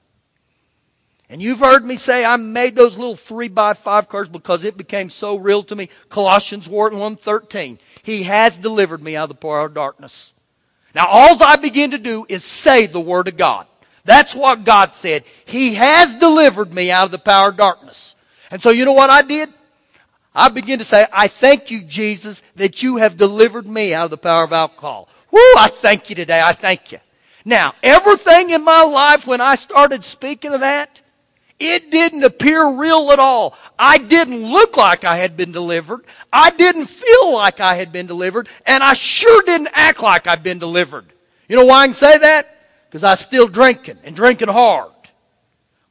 And 1.29 1.41
you've 1.41 1.61
heard 1.61 1.87
me 1.87 1.97
say 1.97 2.25
I 2.25 2.37
made 2.37 2.77
those 2.77 2.99
little 2.99 3.17
three 3.17 3.49
by 3.49 3.73
five 3.73 4.09
cards 4.09 4.29
because 4.29 4.65
it 4.65 4.77
became 4.77 5.09
so 5.09 5.37
real 5.37 5.63
to 5.65 5.75
me. 5.75 5.89
Colossians 6.11 6.69
1 6.69 7.17
13. 7.17 7.79
He 8.03 8.25
has 8.25 8.59
delivered 8.59 9.03
me 9.03 9.17
out 9.17 9.25
of 9.25 9.29
the 9.31 9.35
power 9.37 9.65
of 9.65 9.73
darkness. 9.73 10.32
Now, 10.95 11.07
all 11.09 11.43
I 11.43 11.57
begin 11.57 11.93
to 11.93 11.99
do 11.99 12.27
is 12.29 12.45
say 12.45 12.87
the 12.87 13.01
Word 13.01 13.29
of 13.29 13.37
God. 13.37 13.67
That's 14.05 14.35
what 14.35 14.65
God 14.65 14.95
said. 14.95 15.25
He 15.45 15.75
has 15.75 16.15
delivered 16.15 16.73
me 16.73 16.91
out 16.91 17.07
of 17.07 17.11
the 17.11 17.19
power 17.19 17.51
of 17.51 17.57
darkness. 17.57 18.15
And 18.51 18.61
so, 18.61 18.71
you 18.71 18.85
know 18.85 18.93
what 18.93 19.11
I 19.11 19.23
did? 19.23 19.49
I 20.35 20.49
began 20.49 20.79
to 20.79 20.85
say, 20.85 21.07
I 21.13 21.29
thank 21.29 21.71
you, 21.71 21.83
Jesus, 21.83 22.43
that 22.57 22.83
you 22.83 22.97
have 22.97 23.17
delivered 23.17 23.69
me 23.69 23.95
out 23.95 24.05
of 24.05 24.11
the 24.11 24.19
power 24.19 24.45
of 24.45 24.53
alcohol. 24.53 25.09
Woo, 25.31 25.39
I 25.39 25.69
thank 25.73 26.09
you 26.09 26.17
today. 26.17 26.41
I 26.43 26.53
thank 26.53 26.93
you. 26.93 26.99
Now, 27.45 27.75
everything 27.83 28.51
in 28.51 28.65
my 28.65 28.83
life 28.83 29.27
when 29.27 29.41
I 29.41 29.57
started 29.57 30.05
speaking 30.05 30.53
of 30.53 30.61
that, 30.61 31.02
it 31.63 31.93
didn't 31.93 32.25
appear 32.25 32.69
real 32.73 33.13
at 33.13 33.21
all. 33.21 33.57
I 33.79 33.99
didn't 33.99 34.45
look 34.51 34.77
like 34.77 35.05
I 35.05 35.17
had 35.17 35.37
been 35.37 35.53
delivered. 35.53 36.05
I 36.33 36.51
didn't 36.51 36.87
feel 36.87 37.33
like 37.33 37.61
I 37.61 37.75
had 37.75 37.93
been 37.93 38.07
delivered. 38.07 38.49
And 38.67 38.83
I 38.83 38.95
sure 38.95 39.43
didn't 39.43 39.69
act 39.73 40.03
like 40.03 40.27
I'd 40.27 40.43
been 40.43 40.59
delivered. 40.59 41.07
You 41.49 41.57
know 41.57 41.67
why 41.67 41.83
I 41.83 41.87
can 41.87 41.95
say 41.95 42.19
that? 42.19 42.57
Because 42.89 43.05
I 43.05 43.11
was 43.13 43.21
still 43.21 43.47
drinking 43.47 43.99
and 44.03 44.17
drinking 44.17 44.49
hard. 44.49 44.91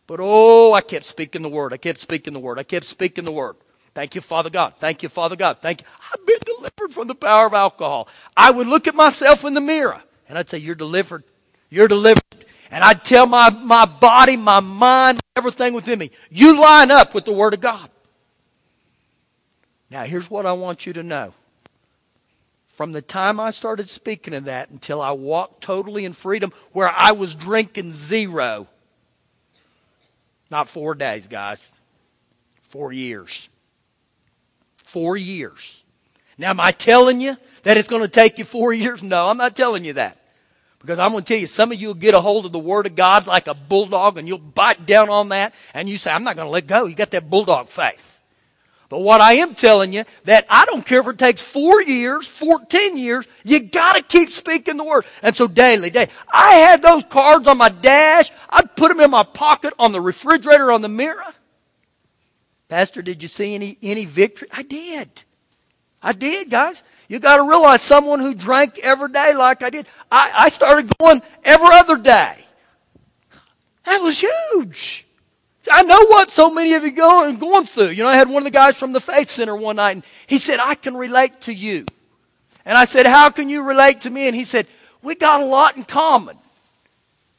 But 0.07 0.19
oh, 0.21 0.73
I 0.73 0.81
kept 0.81 1.05
speaking 1.05 1.41
the 1.41 1.49
word. 1.49 1.71
I 1.71 1.77
kept 1.77 2.01
speaking 2.01 2.33
the 2.33 2.39
word. 2.39 2.59
I 2.59 2.63
kept 2.63 2.85
speaking 2.85 3.23
the 3.23 3.31
word. 3.31 3.55
Thank 3.93 4.15
you, 4.15 4.19
Father 4.21 4.49
God. 4.49 4.75
Thank 4.75 5.03
you, 5.03 5.09
Father 5.09 5.37
God. 5.37 5.59
Thank 5.61 5.81
you. 5.81 5.87
I've 6.13 6.25
been 6.25 6.39
delivered 6.45 6.93
from 6.93 7.07
the 7.07 7.15
power 7.15 7.45
of 7.45 7.53
alcohol. 7.53 8.09
I 8.35 8.51
would 8.51 8.67
look 8.67 8.87
at 8.87 8.95
myself 8.95 9.45
in 9.45 9.53
the 9.53 9.61
mirror 9.61 10.01
and 10.27 10.37
I'd 10.37 10.49
say, 10.49 10.57
You're 10.57 10.75
delivered. 10.75 11.23
You're 11.69 11.87
delivered. 11.87 12.21
And 12.71 12.85
I'd 12.85 13.03
tell 13.03 13.25
my, 13.25 13.49
my 13.49 13.85
body, 13.85 14.37
my 14.37 14.61
mind, 14.61 15.19
everything 15.35 15.73
within 15.73 15.99
me, 15.99 16.09
you 16.29 16.59
line 16.59 16.89
up 16.89 17.13
with 17.13 17.25
the 17.25 17.33
Word 17.33 17.53
of 17.53 17.59
God. 17.59 17.89
Now, 19.89 20.05
here's 20.05 20.31
what 20.31 20.45
I 20.45 20.53
want 20.53 20.85
you 20.85 20.93
to 20.93 21.03
know. 21.03 21.33
From 22.67 22.93
the 22.93 23.01
time 23.01 23.41
I 23.41 23.51
started 23.51 23.89
speaking 23.89 24.33
of 24.33 24.45
that 24.45 24.69
until 24.69 25.01
I 25.01 25.11
walked 25.11 25.61
totally 25.61 26.05
in 26.05 26.13
freedom, 26.13 26.53
where 26.71 26.89
I 26.89 27.11
was 27.11 27.35
drinking 27.35 27.91
zero, 27.91 28.67
not 30.49 30.69
four 30.69 30.95
days, 30.95 31.27
guys, 31.27 31.67
four 32.61 32.93
years. 32.93 33.49
Four 34.77 35.17
years. 35.17 35.83
Now, 36.37 36.51
am 36.51 36.61
I 36.61 36.71
telling 36.71 37.19
you 37.19 37.35
that 37.63 37.75
it's 37.75 37.89
going 37.89 38.01
to 38.01 38.07
take 38.07 38.37
you 38.37 38.45
four 38.45 38.71
years? 38.71 39.03
No, 39.03 39.27
I'm 39.27 39.37
not 39.37 39.57
telling 39.57 39.83
you 39.83 39.93
that. 39.93 40.20
Because 40.81 40.99
I'm 40.99 41.11
going 41.11 41.23
to 41.23 41.27
tell 41.27 41.39
you, 41.39 41.47
some 41.47 41.71
of 41.71 41.79
you 41.79 41.87
will 41.87 41.93
get 41.93 42.15
a 42.15 42.21
hold 42.21 42.45
of 42.45 42.51
the 42.51 42.59
Word 42.59 42.87
of 42.87 42.95
God 42.95 43.27
like 43.27 43.47
a 43.47 43.53
bulldog 43.53 44.17
and 44.17 44.27
you'll 44.27 44.39
bite 44.39 44.85
down 44.85 45.09
on 45.09 45.29
that 45.29 45.53
and 45.73 45.87
you 45.87 45.97
say, 45.97 46.11
I'm 46.11 46.23
not 46.23 46.35
going 46.35 46.47
to 46.47 46.51
let 46.51 46.67
go. 46.67 46.85
You 46.85 46.95
got 46.95 47.11
that 47.11 47.29
bulldog 47.29 47.69
faith. 47.69 48.11
But 48.91 48.99
what 48.99 49.21
I 49.21 49.35
am 49.35 49.55
telling 49.55 49.93
you, 49.93 50.03
that 50.25 50.45
I 50.49 50.65
don't 50.65 50.85
care 50.85 50.99
if 50.99 51.07
it 51.07 51.17
takes 51.17 51.41
four 51.41 51.81
years, 51.81 52.27
14 52.27 52.97
years, 52.97 53.25
you 53.45 53.61
gotta 53.61 54.01
keep 54.01 54.33
speaking 54.33 54.75
the 54.75 54.83
word. 54.83 55.05
And 55.23 55.33
so 55.33 55.47
daily, 55.47 55.91
day, 55.91 56.09
I 56.29 56.55
had 56.55 56.81
those 56.81 57.05
cards 57.05 57.47
on 57.47 57.57
my 57.57 57.69
dash. 57.69 58.29
I'd 58.49 58.75
put 58.75 58.89
them 58.89 58.99
in 58.99 59.09
my 59.09 59.23
pocket, 59.23 59.73
on 59.79 59.93
the 59.93 60.01
refrigerator, 60.01 60.73
on 60.73 60.81
the 60.81 60.89
mirror. 60.89 61.23
Pastor, 62.67 63.01
did 63.01 63.21
you 63.21 63.29
see 63.29 63.55
any, 63.55 63.77
any 63.81 64.03
victory? 64.03 64.49
I 64.51 64.63
did. 64.63 65.23
I 66.03 66.11
did, 66.11 66.49
guys. 66.49 66.83
You 67.11 67.19
gotta 67.19 67.43
realize 67.43 67.81
someone 67.81 68.21
who 68.21 68.33
drank 68.33 68.79
every 68.79 69.09
day 69.11 69.33
like 69.33 69.63
I 69.63 69.69
did, 69.69 69.85
I, 70.09 70.31
I 70.33 70.47
started 70.47 70.97
going 70.97 71.21
every 71.43 71.67
other 71.73 71.97
day. 71.97 72.45
That 73.83 73.99
was 73.99 74.23
huge. 74.23 75.05
I 75.69 75.83
know 75.83 76.05
what 76.05 76.31
so 76.31 76.49
many 76.49 76.73
of 76.73 76.85
you 76.85 76.91
going 76.93 77.37
going 77.37 77.65
through. 77.65 77.89
You 77.89 78.03
know, 78.03 78.09
I 78.09 78.15
had 78.15 78.29
one 78.29 78.37
of 78.37 78.43
the 78.45 78.49
guys 78.49 78.77
from 78.77 78.93
the 78.93 79.01
Faith 79.01 79.29
Center 79.29 79.57
one 79.57 79.75
night, 79.75 79.91
and 79.91 80.03
he 80.25 80.37
said, 80.37 80.61
"I 80.61 80.73
can 80.73 80.95
relate 80.95 81.41
to 81.41 81.53
you." 81.53 81.85
And 82.63 82.77
I 82.77 82.85
said, 82.85 83.05
"How 83.05 83.29
can 83.29 83.49
you 83.49 83.63
relate 83.63 83.99
to 84.01 84.09
me?" 84.09 84.27
And 84.27 84.35
he 84.35 84.45
said, 84.45 84.67
"We 85.01 85.15
got 85.15 85.41
a 85.41 85.45
lot 85.45 85.75
in 85.75 85.83
common." 85.83 86.37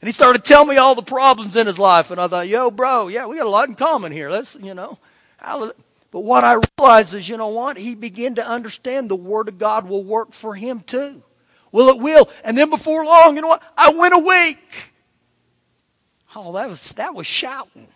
And 0.02 0.06
he 0.06 0.12
started 0.12 0.44
telling 0.44 0.68
me 0.68 0.76
all 0.76 0.94
the 0.94 1.00
problems 1.00 1.56
in 1.56 1.66
his 1.66 1.78
life, 1.78 2.10
and 2.10 2.20
I 2.20 2.28
thought, 2.28 2.46
"Yo, 2.46 2.70
bro, 2.70 3.08
yeah, 3.08 3.24
we 3.24 3.38
got 3.38 3.46
a 3.46 3.48
lot 3.48 3.70
in 3.70 3.74
common 3.74 4.12
here. 4.12 4.28
Let's, 4.28 4.54
you 4.54 4.74
know." 4.74 4.98
But 6.12 6.20
what 6.20 6.44
I 6.44 6.60
realized 6.78 7.14
is, 7.14 7.28
you 7.28 7.38
know 7.38 7.48
what? 7.48 7.78
He 7.78 7.96
began 7.96 8.36
to 8.36 8.46
understand 8.46 9.08
the 9.08 9.16
Word 9.16 9.48
of 9.48 9.58
God 9.58 9.88
will 9.88 10.04
work 10.04 10.32
for 10.32 10.54
him 10.54 10.80
too. 10.80 11.24
Well, 11.72 11.88
it 11.88 11.98
will. 11.98 12.28
And 12.44 12.56
then 12.56 12.68
before 12.70 13.04
long, 13.04 13.34
you 13.34 13.42
know 13.42 13.48
what? 13.48 13.62
I 13.76 13.90
went 13.90 14.14
awake. 14.14 14.92
Oh, 16.36 16.52
that 16.52 16.68
was 16.68 16.92
that 16.92 17.14
was 17.14 17.26
shouting. 17.26 17.88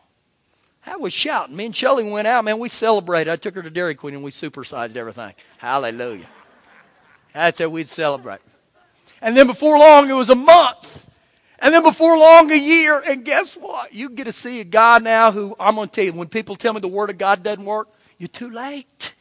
I 0.86 0.96
was 0.96 1.12
shouting. 1.12 1.56
Me 1.56 1.66
and 1.66 1.76
Shelly 1.76 2.10
went 2.10 2.26
out, 2.26 2.44
man. 2.44 2.58
We 2.58 2.70
celebrated. 2.70 3.30
I 3.30 3.36
took 3.36 3.54
her 3.54 3.62
to 3.62 3.70
Dairy 3.70 3.94
Queen 3.94 4.14
and 4.14 4.24
we 4.24 4.30
supersized 4.30 4.96
everything. 4.96 5.34
Hallelujah. 5.58 6.26
That's 7.34 7.60
how 7.60 7.68
we'd 7.68 7.88
celebrate. 7.88 8.40
And 9.20 9.36
then 9.36 9.46
before 9.46 9.78
long, 9.78 10.08
it 10.08 10.14
was 10.14 10.30
a 10.30 10.34
month. 10.34 11.10
And 11.58 11.74
then 11.74 11.82
before 11.82 12.16
long, 12.16 12.50
a 12.50 12.56
year. 12.56 13.02
And 13.06 13.24
guess 13.24 13.56
what? 13.56 13.92
You 13.92 14.08
get 14.08 14.24
to 14.24 14.32
see 14.32 14.60
a 14.60 14.64
guy 14.64 14.98
now 14.98 15.32
who, 15.32 15.56
I'm 15.58 15.74
going 15.74 15.88
to 15.88 15.94
tell 15.94 16.04
you, 16.04 16.12
when 16.12 16.28
people 16.28 16.54
tell 16.54 16.72
me 16.72 16.80
the 16.80 16.88
Word 16.88 17.10
of 17.10 17.18
God 17.18 17.42
doesn't 17.42 17.64
work, 17.64 17.88
you're 18.18 18.28
too 18.28 18.50
late. 18.50 19.14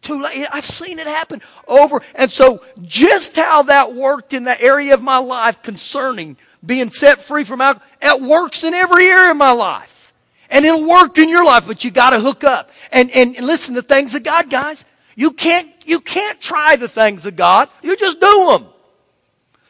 Too 0.00 0.22
late. 0.22 0.46
I've 0.52 0.66
seen 0.66 0.98
it 0.98 1.06
happen 1.06 1.42
over. 1.66 2.02
And 2.14 2.30
so, 2.30 2.62
just 2.82 3.36
how 3.36 3.62
that 3.64 3.94
worked 3.94 4.32
in 4.32 4.44
the 4.44 4.60
area 4.60 4.94
of 4.94 5.02
my 5.02 5.18
life 5.18 5.62
concerning 5.62 6.36
being 6.64 6.90
set 6.90 7.20
free 7.20 7.44
from 7.44 7.60
alcohol, 7.60 7.88
it 8.00 8.22
works 8.22 8.64
in 8.64 8.74
every 8.74 9.06
area 9.06 9.32
of 9.32 9.36
my 9.36 9.52
life. 9.52 10.12
And 10.50 10.64
it'll 10.64 10.88
work 10.88 11.18
in 11.18 11.28
your 11.28 11.44
life, 11.44 11.66
but 11.66 11.84
you 11.84 11.90
gotta 11.90 12.20
hook 12.20 12.44
up. 12.44 12.70
And, 12.90 13.10
and, 13.10 13.36
and 13.36 13.46
listen 13.46 13.74
to 13.74 13.82
things 13.82 14.14
of 14.14 14.22
God, 14.22 14.48
guys. 14.48 14.84
You 15.14 15.32
can't, 15.32 15.70
you 15.84 16.00
can't 16.00 16.40
try 16.40 16.76
the 16.76 16.88
things 16.88 17.26
of 17.26 17.36
God. 17.36 17.68
You 17.82 17.96
just 17.96 18.20
do 18.20 18.46
them. 18.52 18.66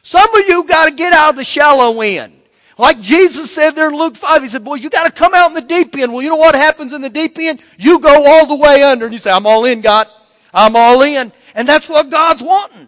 Some 0.03 0.33
of 0.35 0.47
you 0.47 0.63
gotta 0.63 0.91
get 0.91 1.11
out 1.11 1.31
of 1.31 1.35
the 1.35 1.43
shallow 1.43 1.99
end. 2.01 2.38
Like 2.79 3.01
Jesus 3.01 3.51
said 3.51 3.71
there 3.71 3.89
in 3.89 3.97
Luke 3.97 4.15
5, 4.15 4.41
he 4.41 4.47
said, 4.47 4.63
boy, 4.63 4.75
you 4.75 4.89
gotta 4.89 5.11
come 5.11 5.33
out 5.33 5.49
in 5.49 5.53
the 5.53 5.59
deep 5.59 5.97
end. 5.97 6.13
Well, 6.13 6.21
you 6.21 6.29
know 6.29 6.37
what 6.37 6.55
happens 6.55 6.93
in 6.93 7.01
the 7.01 7.09
deep 7.09 7.37
end? 7.37 7.61
You 7.77 7.99
go 7.99 8.25
all 8.25 8.45
the 8.45 8.55
way 8.55 8.81
under 8.83 9.03
and 9.03 9.11
you 9.11 9.19
say, 9.19 9.31
I'm 9.31 9.45
all 9.45 9.65
in, 9.65 9.81
God. 9.81 10.07
I'm 10.53 10.77
all 10.77 11.01
in. 11.01 11.33
And 11.55 11.67
that's 11.67 11.89
what 11.89 12.09
God's 12.09 12.41
wanting. 12.41 12.87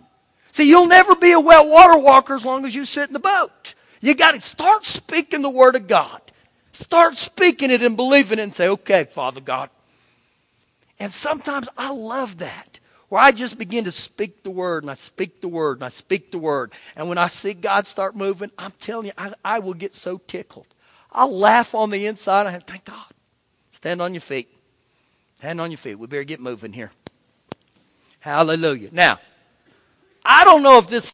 See, 0.54 0.70
you'll 0.70 0.88
never 0.88 1.14
be 1.18 1.34
a 1.34 1.40
wet 1.42 1.68
water 1.68 1.98
walker 1.98 2.36
as 2.36 2.46
long 2.46 2.66
as 2.66 2.74
you 2.74 2.86
sit 2.86 3.10
in 3.10 3.14
the 3.14 3.20
boat. 3.20 3.76
You 4.00 4.16
gotta 4.16 4.40
start 4.40 4.86
speaking 4.86 5.42
the 5.42 5.50
Word 5.50 5.76
of 5.76 5.88
God. 5.88 6.22
Start 6.72 7.18
speaking 7.18 7.70
it 7.70 7.84
and 7.84 7.98
believing 7.98 8.40
it 8.40 8.44
and 8.44 8.56
say, 8.56 8.70
okay, 8.70 9.04
Father 9.04 9.42
God. 9.42 9.70
And 11.02 11.12
sometimes 11.12 11.68
I 11.78 11.94
love 11.94 12.38
that. 12.38 12.71
Where 13.12 13.22
I 13.22 13.34
just 13.34 13.58
begin 13.58 13.84
to 13.84 13.92
speak 13.92 14.42
the 14.42 14.52
word 14.52 14.84
and 14.84 14.90
I 14.90 14.94
speak 14.94 15.42
the 15.42 15.50
word 15.50 15.80
and 15.80 15.84
I 15.84 15.90
speak 15.90 16.32
the 16.32 16.38
word. 16.38 16.72
And 16.96 17.10
when 17.10 17.18
I 17.18 17.28
see 17.28 17.54
God 17.54 17.86
start 17.86 18.16
moving, 18.16 18.52
I'm 18.58 18.72
telling 18.72 19.08
you, 19.08 19.12
I, 19.18 19.34
I 19.44 19.60
will 19.60 19.74
get 19.74 19.96
so 19.96 20.18
tickled. 20.28 20.68
I'll 21.12 21.38
laugh 21.38 21.76
on 21.76 21.90
the 21.90 22.06
inside. 22.06 22.48
I 22.48 22.58
thank 22.60 22.86
God. 22.86 23.04
Stand 23.74 24.02
on 24.02 24.14
your 24.14 24.22
feet. 24.22 24.48
Stand 25.40 25.60
on 25.60 25.72
your 25.72 25.78
feet. 25.78 25.96
We 25.96 26.08
better 26.08 26.24
get 26.24 26.40
moving 26.40 26.72
here. 26.72 26.90
Hallelujah. 28.22 28.88
Now, 28.94 29.20
I 30.24 30.46
don't 30.46 30.64
know 30.64 30.78
if 30.78 30.88
this 30.88 31.10